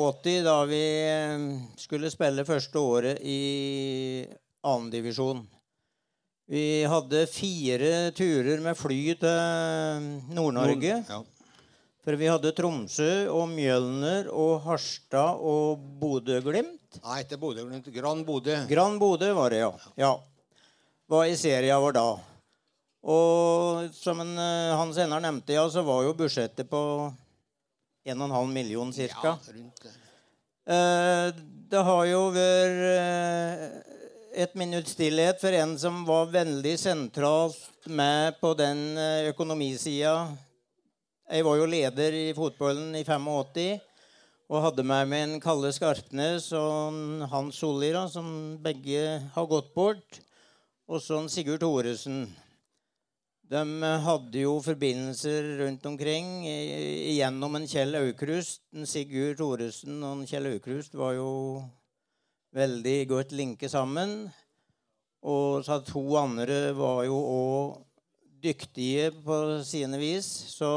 [0.47, 1.43] da vi eh,
[1.77, 4.25] skulle spille første året i
[4.65, 5.43] annendivisjon.
[6.51, 10.97] Vi hadde fire turer med fly til Nord-Norge.
[11.05, 11.21] Ja.
[12.01, 17.03] For vi hadde Tromsø og Mjølner og Harstad og Bodø-Glimt.
[17.05, 17.93] Nei, ikke Bodø-Glimt.
[17.93, 18.57] Gran Bodø.
[18.73, 19.71] Gran Bodø var det, ja.
[20.07, 20.15] ja.
[21.13, 22.09] Var i serien vår da.
[23.01, 24.35] Og som en,
[24.77, 26.83] han senere nevnte, ja, så var jo budsjettet på
[28.05, 29.39] 1,5 million Ja, cirka.
[29.55, 29.93] rundt det.
[30.71, 31.33] Eh,
[31.71, 33.63] det har jo vært eh,
[34.45, 40.29] et minutts stillhet for en som var veldig sentralt med på den eh, økonomisida.
[41.31, 43.81] Jeg var jo leder i fotballen i 85
[44.51, 50.19] og hadde med meg en Kalle Skarpnes og Hans Solli, som begge har gått bort.
[50.91, 52.25] Og så en Sigurd Thoresen.
[53.51, 53.63] De
[54.05, 58.61] hadde jo forbindelser rundt omkring gjennom en Kjell Aukrust.
[58.71, 61.31] En Sigurd Thoresen og en Kjell Aukrust var jo
[62.55, 64.29] veldig godt linke sammen.
[65.27, 67.81] Og så to andre var jo òg
[68.41, 70.31] dyktige på sine vis.
[70.55, 70.71] Så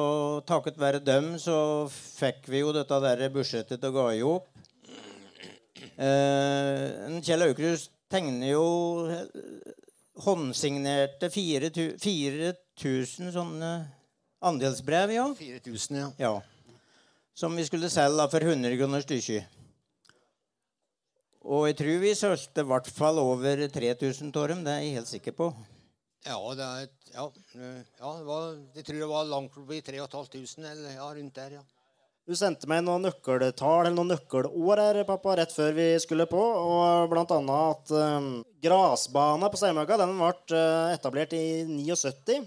[0.50, 4.50] takket være dem så fikk vi jo dette der budsjettet til å gå i hop.
[5.94, 8.68] Eh, Kjell Aukrust tegner jo
[10.22, 13.74] håndsignerte 4000 sånne
[14.44, 15.28] andelsbrev, ja.
[15.38, 16.10] 4000, ja.
[16.18, 16.34] ja.
[17.34, 19.60] Som vi skulle selge for 100 kroner stykket.
[21.44, 24.62] Og jeg tror vi solgte i hvert fall over 3000 av dem.
[24.64, 25.50] Det er jeg helt sikker på.
[26.24, 27.26] Ja, det er et, ja,
[28.00, 31.64] ja det var, jeg tror det var langt forbi 3500, eller ja, rundt der, ja.
[32.24, 36.40] Du sendte meg noen nøkkeltall eller noen nøkkelår her, pappa, rett før vi skulle på.
[36.40, 38.30] Og blant annet at um,
[38.64, 42.38] grasbana på Steinmøkka den ble eh, etablert i 79.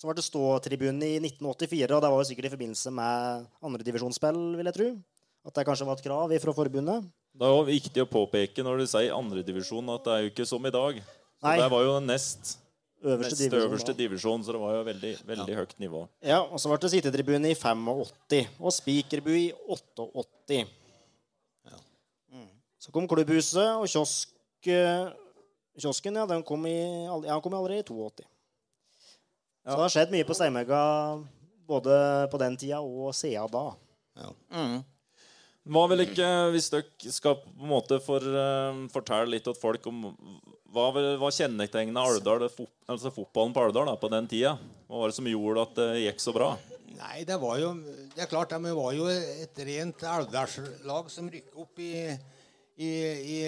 [0.00, 4.40] Så ble det ståtribune i 1984, og det var jo sikkert i forbindelse med andredivisjonsspill,
[4.58, 4.90] vil jeg tro.
[5.46, 7.06] At det kanskje var et krav fra forbundet.
[7.30, 10.48] Det er jo viktig å påpeke når du sier andredivisjon, at det er jo ikke
[10.48, 10.98] som i dag.
[11.38, 11.54] Så Nei.
[11.62, 12.56] Det var jo nest,
[13.00, 13.70] Øverste Neste divisjon.
[13.70, 16.02] øverste divisjon, så det var jo veldig, veldig høyt nivå.
[16.20, 20.66] Ja, og så ble det sittetribune i 85, og Spikerbu i 88.
[22.80, 24.30] Så kom klubbhuset, og kiosk,
[24.66, 25.10] eh,
[25.80, 28.24] kiosken ja, den kom, i, ja, kom allerede i 82.
[29.60, 30.80] Så det har skjedd mye på Steinmegga
[31.68, 31.96] både
[32.32, 33.66] på den tida og siden da.
[34.50, 34.80] Mm.
[35.70, 39.86] Hva vil ikke, Hvis dere skal på en måte for, uh, fortelle litt til folk
[39.86, 40.08] om
[40.70, 44.54] hva, var kjennetegna altså fotballen på Alvdal på den tida?
[44.86, 46.50] Hva var det som gjorde at det gikk så bra?
[47.00, 47.72] Nei, det var jo
[48.12, 51.94] Det er klart, men var jo et rent Alvdalslag som rykket opp i,
[52.76, 53.40] i, i,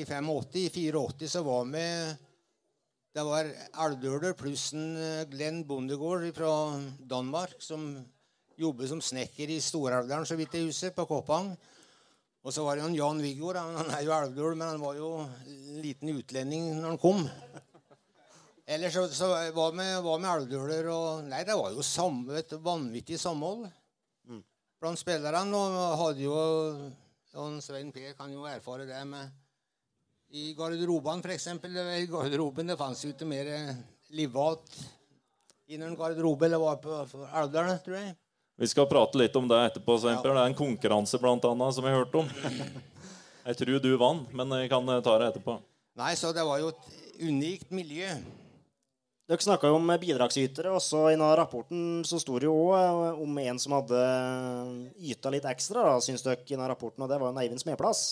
[0.00, 0.30] i 85.
[0.60, 1.84] I 84 så var vi
[3.16, 3.50] Det var
[3.84, 6.52] alvdøler pluss en eh, Glenn Bondegård fra
[7.10, 7.90] Danmark som
[8.60, 11.54] jobber som snekker i Stor-Alvdalen, så vidt jeg husker, på Koppang.
[12.40, 13.50] Og så var det jo en Jan Viggo.
[13.52, 17.26] Han er jo alvdøl, men han var jo en liten utlending når han kom.
[18.70, 22.54] Ellers så, så var vi var med alvdøler og Nei, det var jo samme, et
[22.62, 23.66] vanvittig samhold
[24.80, 25.58] blant spillerne.
[25.58, 26.36] Og hadde jo
[27.38, 29.28] og Svein P kan jo erfare det med
[30.34, 31.46] I garderobene, f.eks.
[31.46, 33.50] I garderoben det fantes jo ikke mer
[34.14, 34.80] livat
[35.70, 36.46] innen en garderobe.
[36.46, 37.26] eller var på på
[37.84, 38.16] tror jeg.
[38.60, 39.94] Vi skal prate litt om det etterpå.
[40.02, 42.28] Det er en konkurranse blant annet, som jeg hørte om.
[43.48, 45.54] Jeg tror du vant, men jeg kan ta det etterpå.
[45.98, 48.04] Nei, så det var jo et unikt miljø.
[49.30, 53.22] Dere snakka jo om bidragsytere, og så i denne rapporten så sto det jo òg
[53.24, 54.00] om en som hadde
[55.08, 58.02] yta litt ekstra, da, syns dere, i denne rapporten, og det var jo Eivind Smedplass.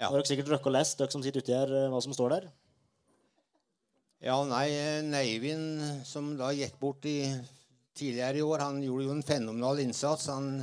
[0.00, 0.08] Ja.
[0.08, 2.50] Har dere sikkert rukket å lese, dere som sitter uti her, hva som står der?
[4.26, 4.66] Ja, nei,
[5.22, 7.20] Eivind, som da gikk bort i,
[7.98, 10.28] tidligere i år, han gjorde jo en fenomenal innsats.
[10.32, 10.62] Han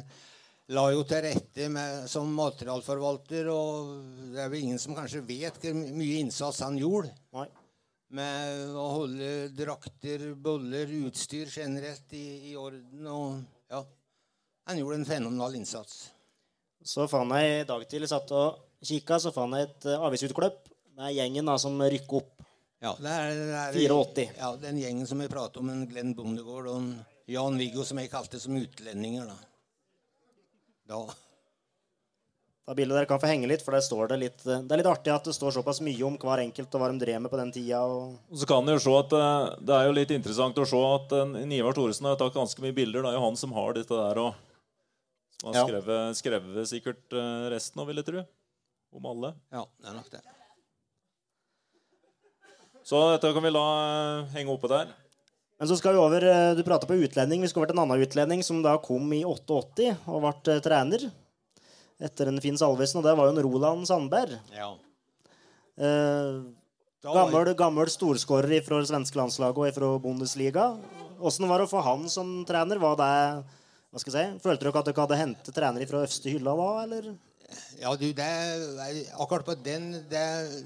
[0.73, 3.91] la jo til rette med, som materialforvalter, og
[4.33, 7.13] det er vel ingen som kanskje vet hvor mye innsats han gjorde.
[7.37, 7.47] Nei.
[8.15, 13.07] Med å holde drakter, boller, utstyr generelt i, i orden.
[13.11, 13.81] Og ja,
[14.69, 16.05] han gjorde en fenomenal innsats.
[16.85, 20.69] Så fant jeg i dag tidlig satt og kikka, så fant jeg et uh, avisutklipp
[20.95, 22.45] med gjengen da, som rykker opp.
[22.83, 24.25] Ja, det er, det er 84.
[24.37, 26.91] Ja, den gjengen som vi prater om, en Glenn Bondegård og en
[27.31, 29.25] Jan-Viggo, som jeg kalte som utlendinger.
[29.29, 29.37] da.
[30.85, 30.99] Da
[32.65, 34.89] Da bildet dere kan få henge litt, for der står det litt Det er litt
[34.89, 37.37] artig at det står såpass mye om hver enkelt og hva de drev med på
[37.37, 37.81] den tida.
[37.85, 38.15] Og...
[38.29, 41.13] Og så kan jo se at eh, Det er jo litt interessant å se at
[41.35, 43.05] Nivar Ivar Thoresen har tatt ganske mye bilder.
[43.05, 44.33] Det er jo han som har dette der og
[45.41, 45.65] som har Ja.
[45.67, 48.25] skrevet, skrevet sikkert eh, resten av, vil jeg tro.
[48.95, 49.33] Om alle.
[49.51, 50.21] Ja, det er nok det.
[52.85, 53.65] Så dette kan vi la
[54.21, 54.93] eh, henge oppe der.
[55.59, 57.41] Men så skal vi over eh, Du prata på utlending.
[57.43, 60.63] Vi skal over til en annen utlending som da kom i 88 og ble eh,
[60.65, 61.07] trener
[62.03, 64.33] etter en Finn Salvesen, og det var jo en Roland Sandberg.
[64.51, 64.73] Ja.
[65.79, 66.41] Eh,
[67.05, 70.65] gammel, gammel storskårer fra det svenske landslaget og fra Bundesliga.
[71.23, 72.81] Åssen var det å få han som trener?
[72.83, 73.11] Var det
[73.95, 76.67] hva skal jeg si, Følte dere at dere hadde hentet trener fra øverste hylla da,
[76.83, 77.05] eller?
[77.79, 80.63] Ja, du, det er Akkurat på den det, å-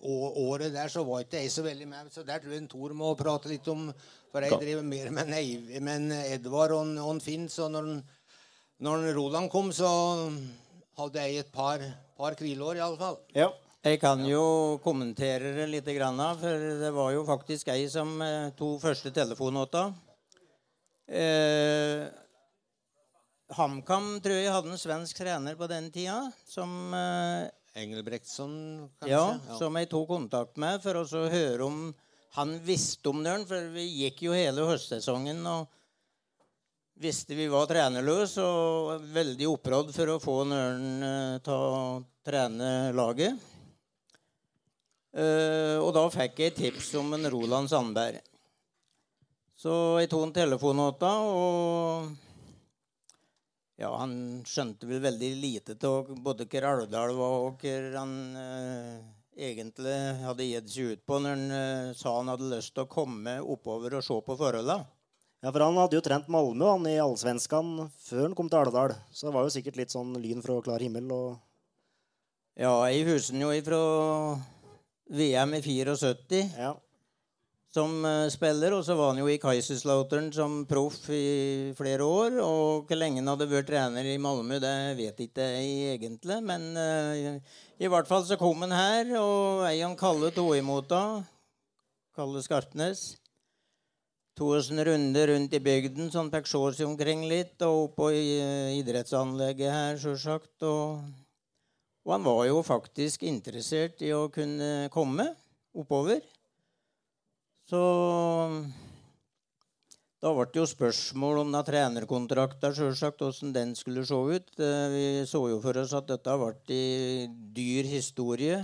[0.00, 2.10] året der så var ikke jeg så veldig med.
[2.12, 3.90] Så der tror jeg en Tor må prate litt om
[4.30, 5.32] For jeg driver mer med,
[5.82, 7.48] med Edvard og og Finn.
[7.48, 7.90] Så når,
[8.78, 9.90] når Roland kom, så
[11.00, 11.82] hadde jeg et par,
[12.16, 13.18] par hvileår, iallfall.
[13.34, 13.50] Ja.
[13.80, 18.20] Jeg kan jo kommentere det litt, for det var jo faktisk jeg som
[18.52, 19.86] tok første telefonåta.
[21.08, 22.04] Eh,
[23.56, 28.54] HamKam tror jeg hadde en svensk trener på den tida som eh, Engelbrektsson,
[28.98, 29.12] kanskje?
[29.12, 31.82] Ja, som jeg tok kontakt med for å høre om
[32.34, 33.44] han visste om den.
[33.46, 35.68] For vi gikk jo hele høstsesongen og
[37.00, 41.84] visste vi var trenerløse og veldig opprådd for å få Nøren eh, til å
[42.26, 43.38] trene laget.
[45.16, 48.20] Eh, og da fikk jeg tips om en Roland Sandberg.
[49.60, 52.29] Så jeg tok en telefonåta, og
[53.80, 54.12] ja, han
[54.44, 58.96] skjønte vel veldig lite til både hva Alvdal var, og hva han eh,
[59.48, 62.90] egentlig hadde gitt seg ut på når han eh, sa han hadde lyst til å
[62.92, 64.84] komme oppover og se på forholdene.
[65.40, 68.96] ja, for han hadde jo trent Malmö han i Allsvenskan før han kom til Alvdal.
[69.10, 71.38] Så det var jo sikkert litt sånn lyn fra klar himmel og
[72.60, 73.80] Ja, jeg husker jo ifra
[75.08, 76.74] VM i 74 Ja.
[77.74, 82.40] Som eh, spiller, og så var han jo i Kaiserslautern som proff i flere år.
[82.42, 86.40] Og hvor lenge han hadde vært trener i Malmö, det vet ikke jeg egentlig.
[86.46, 87.38] Men uh,
[87.78, 91.04] i hvert fall så kom han her, og ei han Kalle tok imot da.
[92.18, 93.06] Kalle Skarpnes.
[94.38, 97.54] Tok en runde rundt i bygden, så han fikk se seg omkring litt.
[97.62, 100.56] Og oppå i eh, idrettsanlegget her, sjølsagt.
[100.66, 101.06] Og,
[102.02, 105.30] og han var jo faktisk interessert i å kunne komme
[105.70, 106.18] oppover.
[107.70, 107.80] Så
[110.20, 114.50] da ble det jo spørsmål om trenerkontrakta, sjølsagt, åssen den skulle se ut.
[114.58, 118.58] Eh, Vi så jo for oss at dette ble i dyr historie.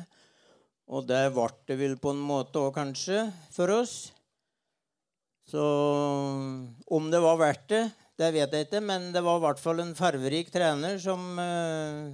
[0.91, 3.23] Og det ble det vel på en måte òg, kanskje,
[3.55, 4.13] for oss.
[5.47, 5.63] Så
[6.91, 7.85] om det var verdt det,
[8.19, 12.11] det vet jeg ikke, men det var i hvert fall en farverik trener som eh,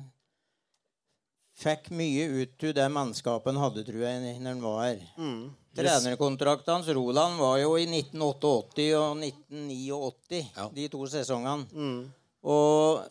[1.57, 5.05] fikk mye ut av det mannskapet han hadde, tror jeg, når han var her.
[5.17, 5.45] Mm.
[5.77, 10.69] Trenerkontrakten hans Roland var jo i 1988 og 1989, Ja.
[10.75, 11.67] de to sesongene.
[11.73, 12.13] Mm.
[12.45, 13.05] Og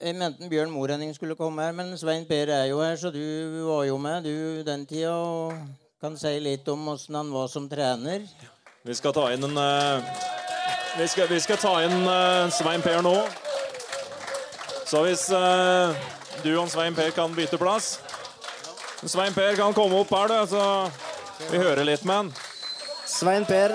[0.00, 3.66] jeg mente Bjørn Morenning skulle komme her, men Svein Per er jo her, så du
[3.66, 5.52] var jo med du den tida og
[6.00, 8.22] kan si litt om åssen han var som trener.
[8.84, 10.02] Vi skal ta inn en uh,
[10.98, 13.16] vi, skal, vi skal ta inn uh, Svein Per nå.
[14.86, 15.92] Så hvis uh,
[16.44, 17.98] du og Svein Per kan bytte plass
[19.04, 20.62] Svein Per kan komme opp her, du, så
[21.50, 22.32] vi hører litt med han.
[23.06, 23.72] Svein Per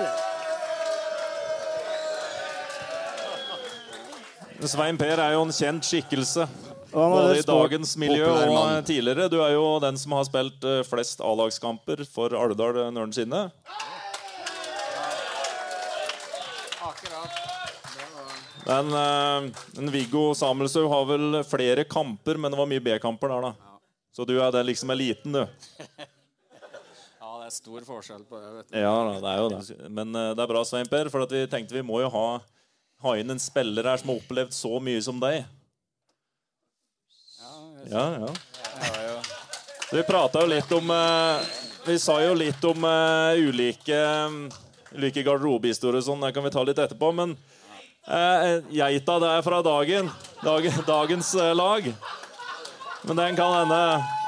[4.62, 6.46] Svein Per er jo en kjent skikkelse.
[6.92, 9.26] Både i dagens miljø og tidligere.
[9.32, 13.46] Du er jo den som har spilt eh, flest A-lagskamper for Alvdal Nørnsinne.
[18.62, 23.48] Men uh, en Viggo Samuelshaug har vel flere kamper, men det var mye B-kamper der,
[23.48, 23.78] da.
[24.14, 25.42] Så du er den liksom eliten, du.
[27.52, 28.80] Er stor forskjell på det.
[28.80, 29.88] Ja, det er jo det.
[29.92, 32.28] Men uh, det er bra, Svein Per, for at vi tenkte vi må jo ha,
[33.04, 35.42] ha inn en spiller her som har opplevd så mye som deg.
[37.92, 38.30] Ja, Ja,
[39.04, 39.18] ja.
[39.90, 41.42] Så vi prata jo litt om uh,
[41.84, 44.00] Vi sa jo litt om uh, ulike,
[44.96, 46.24] ulike garderobehistorier og sånn.
[46.24, 47.12] Det kan vi ta litt etterpå.
[47.20, 47.36] Men
[48.72, 50.08] geita, det er fra dagen.
[50.40, 51.92] dagen dagens lag.
[53.02, 54.21] Men den kan hende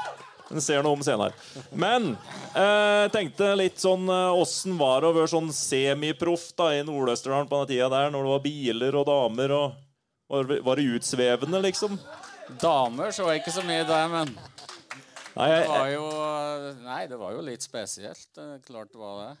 [0.49, 1.33] Den ser noe om senere.
[1.73, 2.11] Men
[2.53, 7.49] eh, tenkte litt sånn eh, Åssen var det å være sånn semiproff da i Nord-Østerdalen
[7.49, 9.81] på den tida der, når det var biler og damer og
[10.25, 11.99] Var, var det utsvevende, liksom?
[12.61, 14.31] Damer så jeg ikke så mye der, men
[15.35, 16.05] Nei, Det var jo
[16.85, 18.29] Nei, det var jo litt spesielt.
[18.39, 19.33] Er Klart det var det.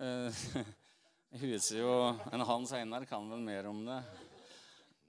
[0.00, 0.46] Eh,
[1.34, 1.94] Jeg husker jo
[2.30, 4.00] En Hans Einar kan vel mer om det.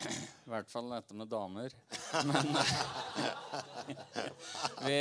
[0.04, 1.74] I hvert fall dette med damer.
[2.28, 2.50] Men
[4.86, 4.98] vi,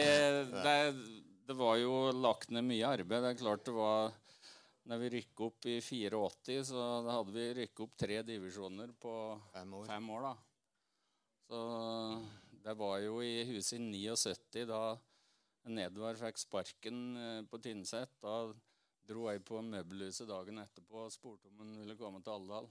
[0.54, 0.76] det,
[1.48, 3.24] det var jo lagt ned mye arbeid.
[3.24, 4.14] Det er klart det var
[4.88, 9.12] Når vi rykket opp i 84, så hadde vi rykket opp tre divisjoner på
[9.52, 9.86] Fem år.
[9.88, 10.26] fem år.
[11.48, 11.60] Så
[12.64, 14.82] det var jo i huset i 79 da
[15.72, 18.10] Nedvar fikk sparken eh, på Tynset.
[18.20, 18.34] Da
[19.08, 22.68] dro jeg på møbelhuset dagen etterpå og spurte om han ville komme til Alvdal.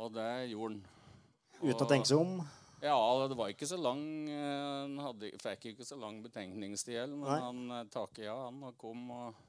[0.00, 0.82] Og det gjorde han.
[1.60, 2.38] Uten å tenke seg om.
[2.80, 2.96] Ja,
[3.28, 4.00] det var ikke så lang
[4.32, 7.40] eh, Han hadde, fikk ikke så lang betenkningstid, men Nei.
[7.44, 9.02] han eh, takket ja, han, og kom.
[9.12, 9.42] og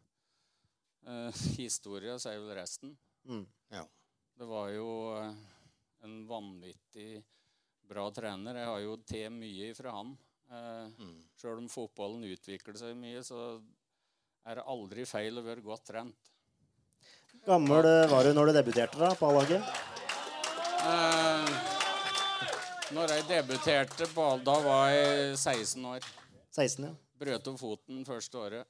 [1.08, 2.92] uh, Historia sier vel resten.
[3.24, 3.46] Mm.
[3.72, 3.86] Ja.
[4.36, 5.32] Det var jo eh,
[6.04, 7.22] en vanvittig
[7.88, 8.60] bra trener.
[8.60, 10.12] Jeg har jo te mye fra han.
[10.52, 11.16] Uh, Mm.
[11.40, 13.62] Sjøl om fotballen utvikler seg mye, så
[14.44, 16.32] er det aldri feil å være godt trent.
[17.46, 19.64] Gammel eh, var du når du debuterte da, på A-laget?
[20.82, 21.50] Eh,
[22.96, 26.08] når jeg debuterte, på, da var jeg 16 år.
[26.52, 26.94] 16, ja.
[27.22, 28.66] Brøt opp foten første året.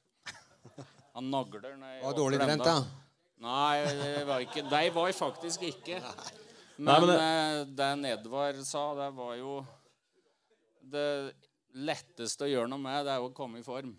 [1.16, 2.76] Han nagler når jeg Var dårlig trent, da?
[3.42, 5.98] Nei, det var ikke Nei, var jeg faktisk ikke.
[6.02, 7.16] Nei, Men, det...
[7.16, 9.56] eh, det Edvard sa, det var jo
[10.92, 11.08] Det
[11.72, 13.92] letteste å gjøre noe med, det er jo å komme i form.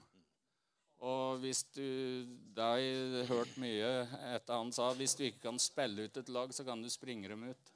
[1.03, 1.83] Og hvis du
[2.55, 3.91] Det har jeg hørt mye
[4.35, 4.91] etter han sa.
[4.95, 7.73] Hvis du ikke kan spille ut et lag, så kan du springe dem ut.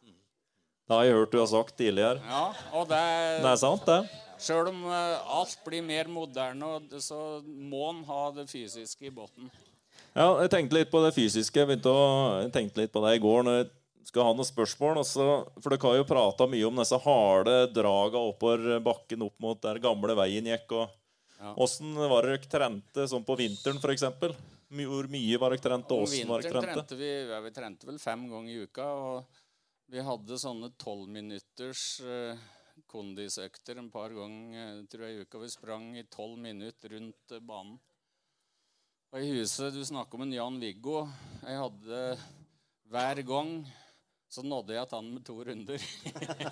[0.88, 2.22] Det har jeg hørt du har sagt tidligere.
[2.24, 3.04] Ja, og det
[3.44, 4.00] Det er sant, det.
[4.40, 9.50] Sjøl om eh, alt blir mer moderne, så må en ha det fysiske i bunnen.
[10.18, 11.60] Ja, jeg tenkte litt på det fysiske.
[11.60, 12.06] Jeg begynte å,
[12.44, 13.68] jeg tenkte litt på det i går når jeg
[14.10, 15.02] skal ha noen spørsmål.
[15.02, 15.26] Også,
[15.62, 19.82] for dere har jo prata mye om disse harde draga oppover bakken opp mot der
[19.84, 20.72] gamle veien gikk.
[20.72, 20.88] og
[21.38, 21.52] Ja.
[21.54, 24.08] Var dere trente sånn på vinteren, f.eks.?
[24.68, 26.74] Hvor mye var dere trente, Om åssen vinteren trente?
[26.74, 28.88] trente vi, ja, vi trente vel fem ganger i uka.
[28.88, 29.44] Og
[29.88, 32.48] vi hadde sånne tolvminutters uh,
[32.92, 35.42] kondisøkter en par ganger tror jeg, i uka.
[35.42, 37.78] Vi sprang i tolv minutter rundt eh, banen.
[39.16, 41.06] Og i huset Du snakker om en Jan Viggo.
[41.42, 42.02] Jeg hadde
[42.92, 43.54] hver gang
[44.28, 45.84] så nådde jeg til han med to runder.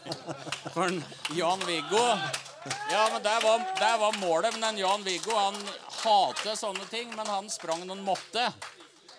[0.73, 0.95] For
[1.35, 2.03] Jan Viggo
[2.89, 4.55] Ja, men der var, der var målet.
[4.55, 5.59] Men den Jan Viggo han
[6.01, 8.49] hater sånne ting, men han sprang når han måtte.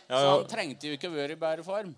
[0.09, 1.93] Så han trengte jo ikke å være i bedre form.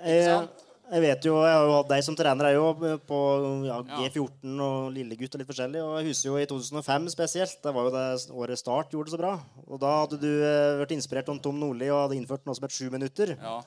[0.00, 0.66] Ikke sant?
[0.90, 3.18] Jeg vet jo, jeg har jo hatt deg som trener jeg jo på
[3.66, 3.98] ja, Ja.
[4.00, 5.82] G14 og Lillegutt og litt forskjellig.
[5.84, 7.60] Og jeg husker jo i 2005 spesielt.
[7.62, 8.06] Det var jo det
[8.42, 9.36] året Start gjorde det så bra.
[9.68, 12.66] Og da hadde du eh, vært inspirert av Tom Nordli og hadde innført noe som
[12.66, 13.36] het sju minutter.
[13.38, 13.60] Ja.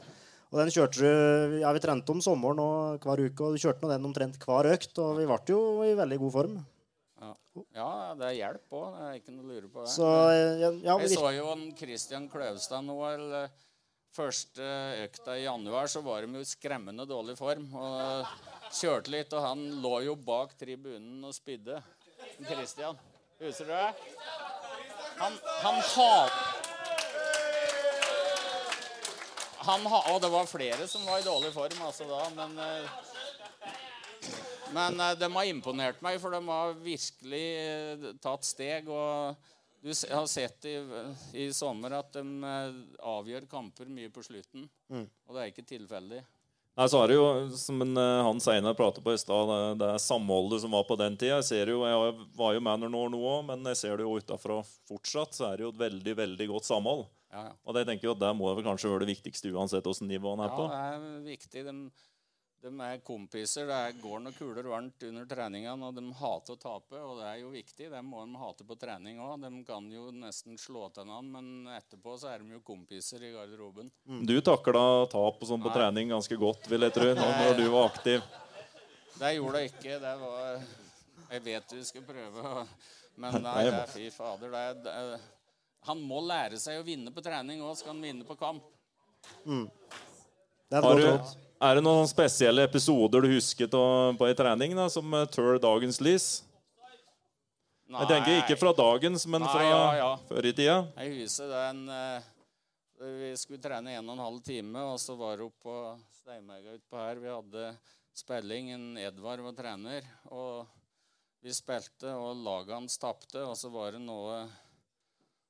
[0.53, 3.81] Og den kjørte du Ja, vi trente om sommeren og hver uke, og du kjørte
[3.81, 4.93] nå den omtrent hver økt.
[5.01, 6.61] Og vi ble jo i veldig god form.
[7.23, 7.33] Ja,
[7.79, 8.89] ja det er hjelp òg.
[8.99, 9.85] Det er ikke noe å lure på.
[9.85, 9.93] det.
[9.95, 12.99] Så eh, ja, ja Jeg så jo en Christian Kløvstad nå.
[13.09, 13.53] Eller,
[14.13, 14.65] første
[15.03, 17.69] økta i januar så var de jo skremmende dårlig form.
[17.73, 21.81] Og kjørte litt, og han lå jo bak tribunen og spydde.
[22.47, 22.99] Christian.
[23.41, 23.93] Husker du det?
[25.19, 25.81] Han, han.
[29.63, 32.95] Han ha, og det var flere som var i dårlig form altså da, men eh,
[34.73, 38.89] men eh, de har imponert meg, for de har virkelig eh, tatt steg.
[38.89, 39.35] Og
[39.83, 40.77] du s- har sett i,
[41.43, 42.77] i sommer at de eh,
[43.13, 44.69] avgjør kamper mye på slutten.
[44.93, 46.21] Og det er ikke tilfeldig.
[46.73, 49.57] Nei, så er det jo, som en, han Hans Einar pratet på i stad, det,
[49.83, 51.35] det er samholdet som var på den tida.
[51.37, 54.55] Jeg ser jo, jeg var jo manner nå òg, men jeg ser det jo utafra
[54.89, 57.03] fortsatt, så er det jo et veldig veldig godt samhold.
[57.33, 57.53] Ja, ja.
[57.65, 60.33] Og det tenker jeg at der må vel kanskje være det viktigste uansett åssen nivå
[60.33, 60.65] han er ja, på.
[60.71, 61.63] det er viktig.
[61.69, 61.75] De,
[62.63, 63.65] de er kompiser.
[63.67, 66.99] Det er, går noen kuler varmt under treningene, og de hater å tape.
[66.99, 67.89] Og det er jo viktig.
[67.91, 69.43] Det må de hate på trening òg.
[69.43, 73.33] De kan jo nesten slå til hverandre, men etterpå så er de jo kompiser i
[73.35, 73.91] garderoben.
[74.23, 75.75] Du takla tap og sånn på Nei.
[75.75, 78.25] trening ganske godt, vil jeg tro, når, når du var aktiv.
[79.19, 79.99] Det gjorde jeg ikke.
[80.07, 80.65] Det var
[81.33, 82.65] Jeg vet du skal prøve,
[83.21, 84.51] men nei, det er fy fader.
[84.53, 85.29] Det er, det er,
[85.89, 88.65] han må lære seg å vinne på trening òg, skal han vinne på kamp.
[89.43, 91.33] Det er et Har godt råd.
[91.63, 96.01] Er det noen spesielle episoder du husket på ei trening da, som eh, tør dagens
[96.03, 96.27] lys?
[97.93, 100.11] Jeg tenker ikke fra dagens, men Nei, fra ja, ja.
[100.29, 100.77] før i tida.
[100.97, 102.29] Jeg husker den eh,
[103.03, 105.75] Vi skulle trene en og en halv time, og så var det oppe på
[106.23, 107.21] Steinberga utpå her.
[107.21, 107.65] Vi hadde
[108.17, 108.71] spilling.
[108.73, 110.07] En Edvard var trener.
[110.31, 110.63] Og
[111.43, 113.43] vi spilte, og laget hans tapte.
[113.43, 114.45] Og så var det noe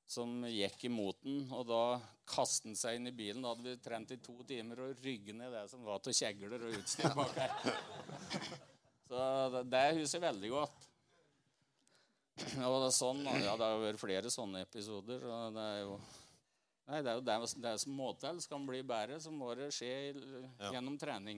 [0.09, 1.84] som gikk imot den, og da
[2.30, 3.43] kastet han seg inn i bilen.
[3.43, 6.55] Da hadde vi trent i to timer og rygge ned det som var til kjegler
[6.69, 7.53] og utstyr bak her.
[9.09, 10.86] Så det, det husker jeg veldig godt.
[12.63, 15.21] Og det er sånn, ja, det har vært flere sånne episoder.
[15.30, 15.97] og det er jo...
[16.89, 18.39] Nei, det er jo det, det som må til.
[18.43, 21.38] Skal man bli bedre, så må det skje i- gjennom trening.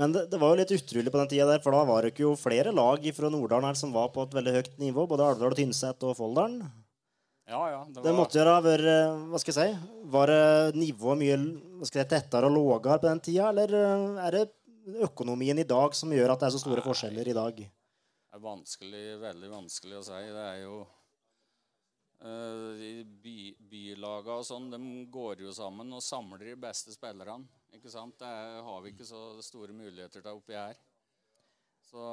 [0.00, 2.14] Men det, det var jo litt utrolig på den tida der, for da var det
[2.14, 5.04] ikke jo flere lag fra Norddalen her som var på et veldig høyt nivå.
[5.10, 6.62] Både Alvdal, Tynset og Folldalen.
[7.50, 7.80] Ja, ja.
[7.90, 8.86] Det Det måtte jo ha vært
[9.30, 9.96] Hva skal jeg si?
[10.12, 10.30] Var
[10.76, 11.38] nivået mye
[11.80, 14.46] hva skal jeg si, tettere og lavere på den tida, eller eh, er det
[15.06, 17.60] økonomien i dag som gjør at det er så store forskjeller i dag?
[17.60, 20.20] Det er vanskelig, veldig vanskelig å si.
[20.34, 20.76] Det er jo
[22.22, 22.84] uh,
[23.24, 23.36] by,
[23.72, 24.80] Bylaga og sånn, de
[25.12, 27.48] går jo sammen og samler de beste spillerne.
[27.74, 28.18] Ikke sant?
[28.20, 30.78] Det er, har vi ikke så store muligheter til oppi her.
[31.90, 32.06] Så,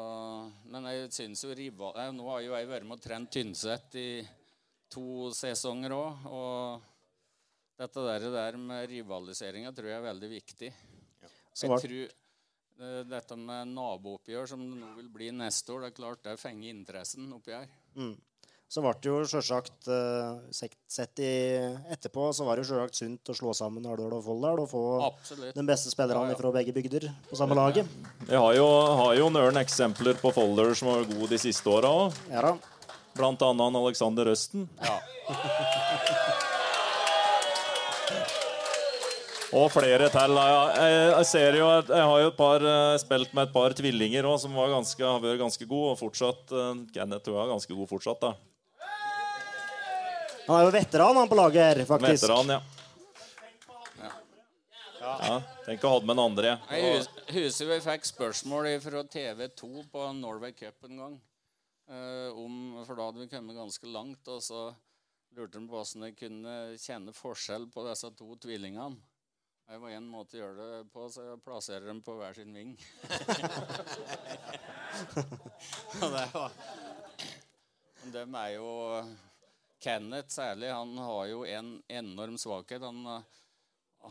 [0.71, 1.93] men jeg syns jo rival...
[2.01, 4.09] eh, Nå har jo jeg vært med og trent Tynset i
[4.93, 6.27] to sesonger òg.
[6.29, 6.85] Og
[7.77, 10.71] dette der, der med rivaliseringa tror jeg er veldig viktig.
[11.23, 11.33] Ja.
[11.63, 15.99] Jeg tror eh, dette med nabooppgjør, som det nå vil bli neste år, det er
[15.99, 17.69] klart det fenger interessen oppi her.
[18.67, 21.29] så ble det jo sjølsagt eh, sett- i
[21.93, 24.81] etterpå så var det jo sjølsagt sunt å slå sammen Alvdal og Folldal og få
[25.07, 25.53] Absolutt.
[25.55, 26.39] den beste spillerne Ja, ja.
[26.41, 27.87] fra begge bygder på samme laget.
[28.27, 28.65] Vi har jo,
[28.99, 32.19] har jo noen eksempler på Folder som har vært gode de siste åra òg.
[32.33, 32.57] Ja da.
[33.17, 34.67] Blant annet han Alexander Østen.
[34.83, 34.97] Ja.
[39.55, 40.37] Og flere til.
[40.37, 44.27] Jeg, ser jo at jeg har jo et par, eh, spilt med et par tvillinger
[44.27, 45.93] òg, som var ganske, har vært ganske gode.
[45.93, 48.25] Og fortsatt eh, Kenneth tror jeg er ganske god fortsatt.
[48.25, 48.33] da
[50.47, 52.27] Han er jo veteran han på laget her, faktisk.
[52.27, 52.61] Veteran, ja.
[54.99, 55.39] ja.
[55.65, 56.53] Tenk å ha det med den andre.
[56.71, 57.07] Jeg
[57.39, 61.17] husker vi fikk spørsmål fra TV2 på Norway Cup en gang.
[61.89, 64.61] Eh, om, for da hadde vi kommet ganske langt, og så
[65.37, 68.97] lurte han på hvordan jeg kunne kjenne forskjell på disse to tvillingene.
[69.67, 72.53] Det var én måte å gjøre det på, så jeg plasserer dem på hver sin
[72.55, 72.71] ving.
[76.01, 76.51] og det var
[78.13, 78.69] dem er jo
[79.83, 82.81] Kenneth særlig, han har jo en enorm svakhet.
[82.81, 83.21] Han eh,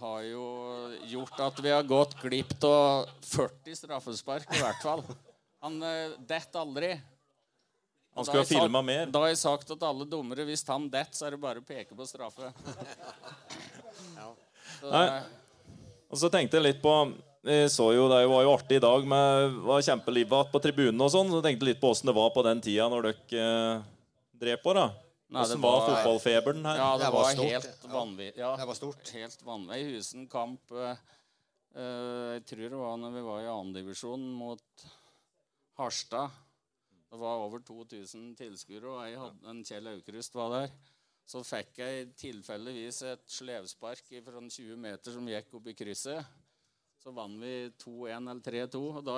[0.03, 0.45] har jo
[1.11, 5.03] gjort at vi har gått glipp av 40 straffespark, i hvert fall.
[5.65, 6.91] Han uh, detter aldri.
[8.17, 9.07] Han da skulle ha filma sagt- mer.
[9.13, 11.67] Da har jeg sagt at alle dommere hvis han detter, så er det bare å
[11.69, 12.49] peke på straffe.
[14.81, 15.07] Så, Nei.
[15.07, 15.23] eh,
[16.13, 16.93] Og så tenkte jeg litt på
[17.47, 21.01] jeg så jo, Det var jo artig i dag med var kjempeliv igjen på tribunen
[21.05, 21.29] og sånn.
[21.31, 23.85] Så tenkte litt på åssen det var på den tida når dere eh,
[24.43, 24.75] drev på.
[24.75, 24.89] da
[25.43, 26.77] Åssen var var- fotballfeberen her?
[26.81, 27.93] Ja, det, Det var var, helt ja.
[27.93, 28.39] vanvittig.
[28.43, 29.13] Ja, Det var stort.
[29.15, 29.79] Helt vanvittig.
[29.79, 30.97] I Husen kamp eh,
[31.77, 34.87] eh, Jeg tror det var når vi var i andredivisjon mot
[35.79, 36.31] Harstad.
[37.17, 40.75] Det var over 2000 tilskuere, og jeg hadde, en Kjell Aukrust var der.
[41.25, 46.29] Så fikk jeg tilfeldigvis et slevspark fra 20 meter som gikk opp i krysset.
[47.01, 48.83] Så vant vi 2-1 eller 3-2.
[49.01, 49.17] Og da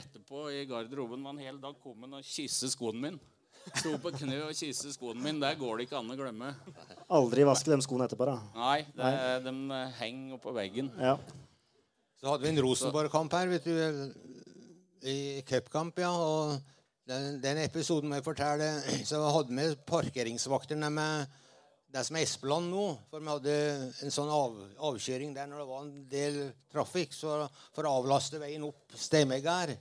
[0.00, 3.22] etterpå i garderoben var en hel dag kom han og kysset skoen min.
[3.68, 5.38] Sto på kne og kysset skoen min.
[5.38, 6.52] Det går det ikke an å glemme.
[7.06, 8.40] Aldri vaske de skoene etterpå, da.
[8.58, 9.16] Nei, det,
[9.46, 10.90] de eh, henger oppå veggen.
[10.98, 11.14] Ja.
[12.18, 14.16] Så hadde vi en Rosenborg-kamp her, vet du.
[15.06, 16.10] I cupkamp, ja.
[16.10, 16.74] Og
[17.06, 18.70] den, den episoden må jeg fortelle.
[19.08, 21.42] Så vi hadde med parkeringsvakter nede med
[21.94, 22.86] det som er Espeland nå.
[23.10, 23.58] For vi hadde
[24.04, 24.56] en sånn av,
[24.90, 26.40] avkjøring der når det var en del
[26.72, 27.14] trafikk.
[27.14, 27.38] Så
[27.76, 29.76] for å avlaste veien opp Steinvegga her.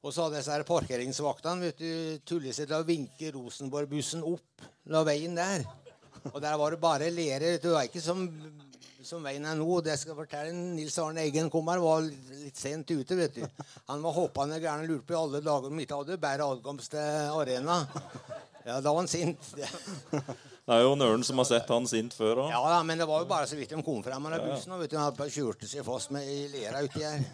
[0.00, 4.64] Og så hadde disse her parkeringsvaktene vet du, tullet seg til å vinke Rosenborg-bussen opp
[4.90, 5.66] la veien der.
[6.32, 7.58] Og der var det bare lere.
[7.60, 8.24] Du var ikke som,
[9.10, 9.68] som veien er nå.
[9.84, 13.18] Det skal jeg fortelle Nils Arne Eggen kom her, var litt sent ute.
[13.18, 13.64] vet du.
[13.90, 16.48] Han var hoppende gæren og lurte på i alle dager om han ikke hadde bedre
[16.54, 17.80] adkomst til arena.
[18.64, 19.50] Ja, da var han sint.
[20.70, 22.50] Det er jo Nøren som har sett han sint før òg.
[22.52, 24.70] Ja da, Men det var jo bare så vidt de kom frem med bussen.
[24.76, 27.24] og vet du, Han kjørte seg fast med i lera uti her.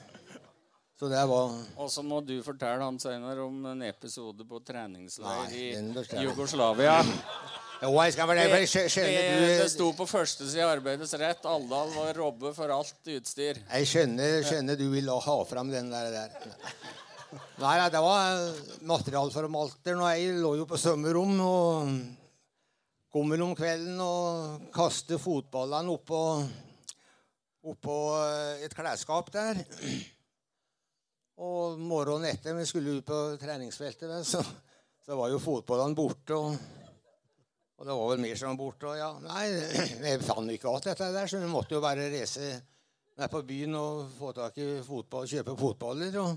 [0.97, 5.51] Så det var Og så må du fortelle han senere om en episode på treningsleir
[5.51, 7.03] Nei, i Jugoslavia.
[7.83, 9.23] Jo, jeg skal vel jeg skjø- Det,
[9.61, 11.45] det sto på førstesida i Arbeidets Rett.
[11.45, 13.59] Alldal var robbe for alt utstyr.
[13.61, 16.11] Jeg skjønner, skjønner du vil ha fram den der.
[16.15, 16.31] der.
[17.61, 18.39] Nei, det var
[18.89, 21.91] materialformalteren, og jeg lå jo på sommerrom og
[23.13, 26.21] kom vel om kvelden og kastet fotballene oppå,
[27.67, 29.61] oppå eh, et klesskap der.
[31.45, 34.41] Og morgenen etter, vi skulle ut på treningsfeltet, så,
[35.05, 36.37] så var jo fotballene borte.
[36.41, 36.57] og
[37.77, 38.89] og det var vel mer som var borte.
[38.89, 39.45] Og ja, nei,
[40.09, 42.55] jeg fant ikke alt dette der, så vi måtte jo bare reise
[43.17, 46.19] ned på byen og få tak i fotball, kjøpe fotballer.
[46.23, 46.37] Og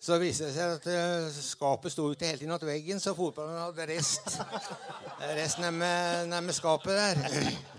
[0.00, 3.88] så viste det seg at eh, skapet sto ikke helt innåt veggen, så fotballen hadde
[3.90, 4.38] rest,
[5.38, 7.20] rest med, skapet der.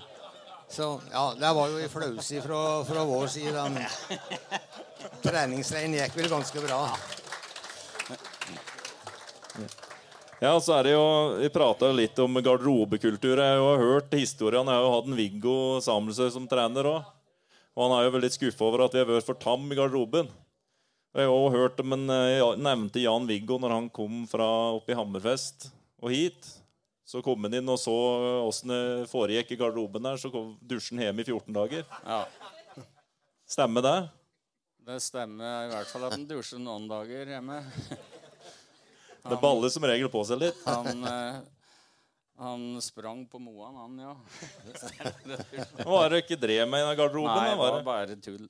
[0.72, 3.51] Så ja, det var jo i flause fra, fra vår side.
[3.51, 6.86] da, Men treningsleiren gikk vel ganske bra.
[10.41, 11.05] Ja, så er det jo,
[11.37, 13.37] Vi prata litt om garderobekultur.
[13.37, 14.65] Jeg har jo hørt historien.
[14.65, 17.09] Jeg har jo hatt en Viggo Samuelsøy som trener òg.
[17.77, 20.31] Og han er jo veldig skuffa over at vi har vært for tam i garderoben.
[21.13, 24.47] Jeg har også hørt om en, jeg nevnte Jan Viggo når han kom fra
[24.79, 25.69] oppe i Hammerfest
[26.01, 26.49] og hit.
[27.05, 27.93] Så kom han inn og så
[28.47, 30.17] åssen det foregikk i garderoben der.
[30.19, 31.85] Så kom dusjen hjemme i 14 dager.
[32.07, 32.23] Ja,
[33.51, 33.97] Stemmer det?
[34.87, 37.59] det stemmer i hvert fall at han dusjer noen dager hjemme.
[39.30, 40.61] Det baller som regel på seg litt.
[40.65, 41.41] Han, eh,
[42.41, 44.15] han sprang på Moan, han, ja.
[45.84, 47.36] Hva var det ikke drev med i garderoben?
[47.38, 48.47] Nei, det var bare tull.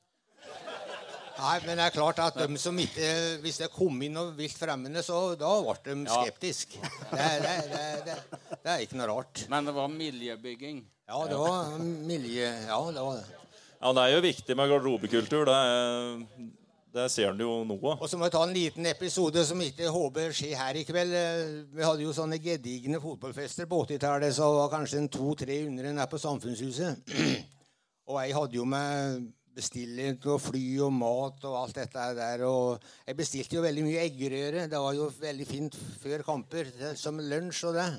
[1.42, 3.06] Nei, men det er klart at de som ikke
[3.42, 6.20] Hvis det kom inn noe vilt fremmede, så da ble de Ja.
[6.22, 6.78] skeptiske.
[7.10, 8.18] Det, det, det, det,
[8.62, 9.46] det er ikke noe rart.
[9.50, 10.84] Men det var miljøbygging.
[11.10, 12.46] Ja, det var miljø...
[12.70, 13.40] Ja, det var det.
[13.82, 15.50] Ja, det er jo viktig med garderobekultur.
[15.50, 16.52] Det, er,
[16.92, 17.94] det ser han jo noe.
[17.98, 21.14] Og så må jeg ta en liten episode som ikke håper skjer her i kveld.
[21.16, 25.94] Eh, Vi hadde jo sånne gedigne fotballfester på 80-tallet, så var kanskje en to-tre hundre
[25.94, 27.14] nede på Samfunnshuset.
[28.12, 32.44] Og jeg hadde jo med bestilling og fly og mat og alt dette der.
[32.48, 34.68] Og jeg bestilte jo veldig mye eggerøre.
[34.72, 37.92] Det var jo veldig fint før kamper, som lunsj og det.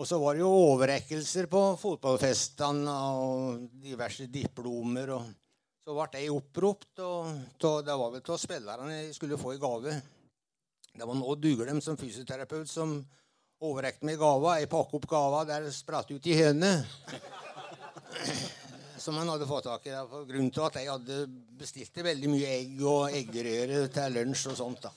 [0.00, 5.12] Og så var det jo overrekkelser på fotballfestene og diverse diplomer.
[5.16, 5.41] og
[5.82, 9.58] så ble jeg oppropt, og ta- det var vel av spillerne jeg skulle få i
[9.62, 9.96] gave.
[10.94, 12.98] Det var nå Duglem som fysioterapeut som
[13.62, 14.58] overrekte meg gava.
[14.60, 16.84] Jeg pakket opp gava der spratt ut i høne.
[18.98, 19.94] Som han hadde fått tak i.
[20.10, 21.26] For grunnen til at jeg hadde
[21.58, 24.82] bestilt veldig mye egg og eggerøre til lunsj og sånt.
[24.82, 24.92] da.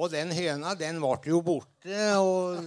[0.00, 2.62] Og den høna den ble jo borte, og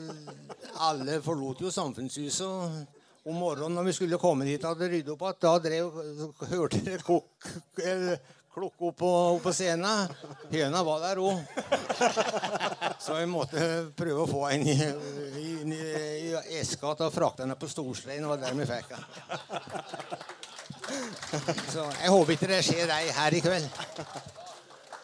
[0.78, 2.93] alle forlot jo samfunnshuset.
[3.24, 5.86] Om morgenen når vi skulle komme dit og hadde ryddet opp igjen, da drev,
[6.52, 8.18] hørte dere kok, eller
[8.54, 10.12] opp på, opp på scenen.
[10.52, 11.40] Høna var der òg.
[13.02, 13.64] Så vi måtte
[13.98, 14.76] prøve å få henne i,
[15.40, 15.82] i, i,
[16.36, 18.22] i eska å frakte henne på Storstein.
[18.22, 19.08] Det var der vi fikk henne.
[21.72, 23.68] Så jeg håper ikke det skjer deg her i kveld.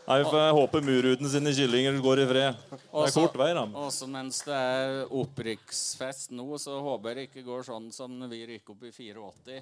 [0.09, 2.55] Nei, for får håpe Muruden sine kyllinger går i fred.
[2.69, 3.65] Det er Også- kort vei, da.
[3.77, 8.29] Også mens det er opprykksfest nå, så håper jeg det ikke går sånn som når
[8.29, 9.61] vi rykket opp i 84.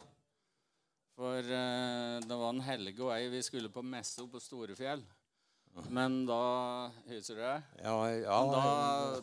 [1.18, 5.04] For eh, det var en helge og ei vi skulle på messe oppe på Storefjell.
[5.90, 7.64] Men da Husker du det?
[7.84, 9.22] Ja, Men da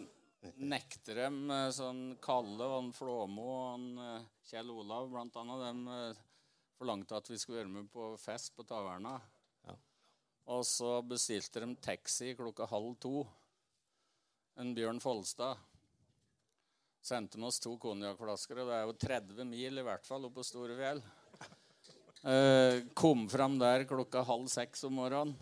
[0.61, 4.20] nekter de eh, sånn Kalle og Flåmo og eh,
[4.51, 5.64] Kjell Olav blant annet.
[5.64, 6.25] De eh,
[6.77, 9.16] forlangte at vi skulle være med på fest på Taverna.
[10.53, 13.22] Og så bestilte de taxi klokka halv to.
[14.61, 15.57] En Bjørn Folstad.
[17.05, 20.45] Sendte med oss to konjakkflasker, det er jo 30 mil i hvert fall opp på
[20.45, 21.03] Storefjell.
[22.24, 25.34] Eh, kom fram der klokka halv seks om morgenen.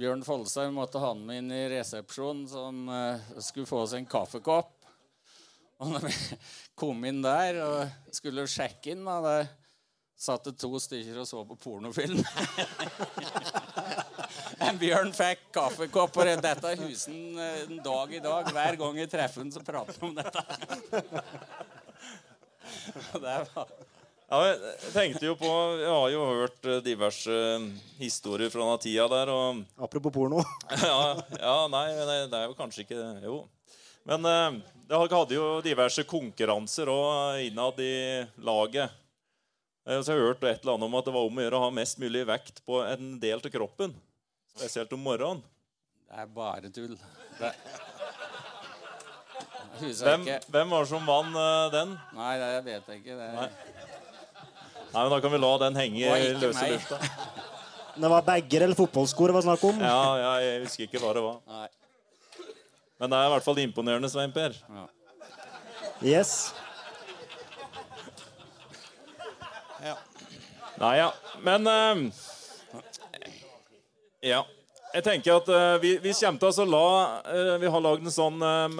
[0.00, 4.72] Bjørn Folstad måtte ha med inn i resepsjonen, som eh, skulle få oss en kaffekopp.
[5.82, 6.14] Og når vi
[6.80, 9.50] kom inn der og skulle sjekke inn, da, der
[10.22, 12.22] satt det to stykker og så på pornofilm.
[14.66, 18.50] en Bjørn fikk kaffekopp, og dette husen eh, en dag i dag.
[18.54, 20.42] Hver gang jeg treffer ham, så prater vi om dette.
[23.12, 23.66] Det var...
[24.32, 27.66] Ja, jeg tenkte jo på Jeg har jo hørt eh, diverse eh,
[27.98, 30.40] historier fra den tida der, og Apropos porno.
[30.70, 31.00] ja,
[31.36, 33.02] ja, nei, det, er jo kanskje ikke.
[33.26, 33.42] Jo.
[34.08, 37.94] Men eh, det hadde jo diverse konkurranser òg innad i
[38.40, 39.01] laget.
[39.86, 41.58] Eh, Så jeg har hørt et eller annet om at det var om å gjøre
[41.58, 43.94] å ha mest mulig vekt på en del av kroppen.
[44.54, 45.42] Spesielt om morgenen.
[46.06, 46.98] Det er bare tull.
[47.40, 47.52] Det...
[49.82, 51.94] Hvem, hvem var det som vant uh, den?
[52.14, 53.16] Nei, det vet jeg ikke.
[53.18, 53.46] Det Nei.
[54.92, 56.74] Nei, men Da kan vi la den henge i løse meg.
[56.76, 56.98] lufta.
[57.92, 59.80] Det var bager eller fotballsko det var snakk om.
[59.84, 61.34] Ja, ja, jeg husker ikke hva det var.
[61.44, 61.66] Nei.
[63.02, 64.54] Men det er i hvert fall imponerende, Svein Per.
[64.72, 64.84] Ja.
[66.00, 66.32] Yes.
[70.82, 71.12] Nei, ja.
[71.46, 72.02] Men eh,
[74.32, 74.42] Ja.
[74.92, 76.88] Jeg tenker at eh, vi, vi kommer til å la
[77.32, 78.74] eh, Vi har lagd en sånn eh,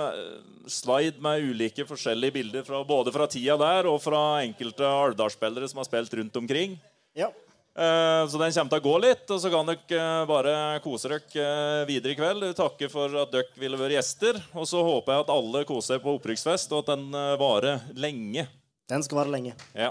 [0.69, 5.81] slide med ulike forskjellige bilder fra, både fra tida der og fra enkelte Alvdal-spillere som
[5.81, 6.77] har spilt rundt omkring.
[7.19, 7.31] Ja.
[7.75, 11.09] Eh, Så den kommer til å gå litt, og så kan dere eh, bare kose
[11.15, 12.45] dere videre i kveld.
[12.59, 14.39] Takke for at dere ville være gjester.
[14.53, 17.09] Og så håper jeg at alle koser seg på opprykksfest, og at den
[17.41, 18.47] varer lenge.
[18.93, 19.57] Den skal vare lenge.
[19.73, 19.91] Ja.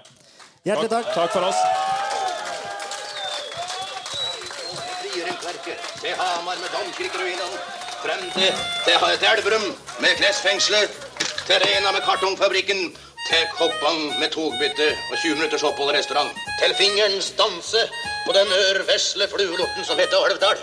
[0.61, 1.07] Hjertelig takk.
[1.17, 1.57] Takk for oss.
[5.01, 7.57] Frigjøringsverket til Hamar med domkirkeruinene.
[8.03, 8.53] Frem til,
[8.85, 9.65] til, til Elverum
[10.03, 10.89] med klesfengselet.
[11.47, 12.79] Til Rena med kartongfabrikken.
[13.29, 16.31] Til Koppang med togbytte og 20 minutters opphold i restaurant.
[16.61, 17.81] Til fingerens danse
[18.25, 20.59] på den ørvesle fluelorten som heter Alvdal.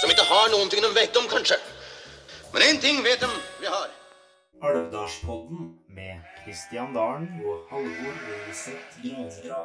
[0.00, 1.58] Som ikke har noen ting de vet om, kanskje.
[2.52, 3.30] Men én ting vet de
[3.60, 3.88] vi har.
[4.68, 5.60] Alvdalspodden
[5.98, 6.12] med
[6.44, 9.64] Kristian Dalen og Halvor Løseth Graner.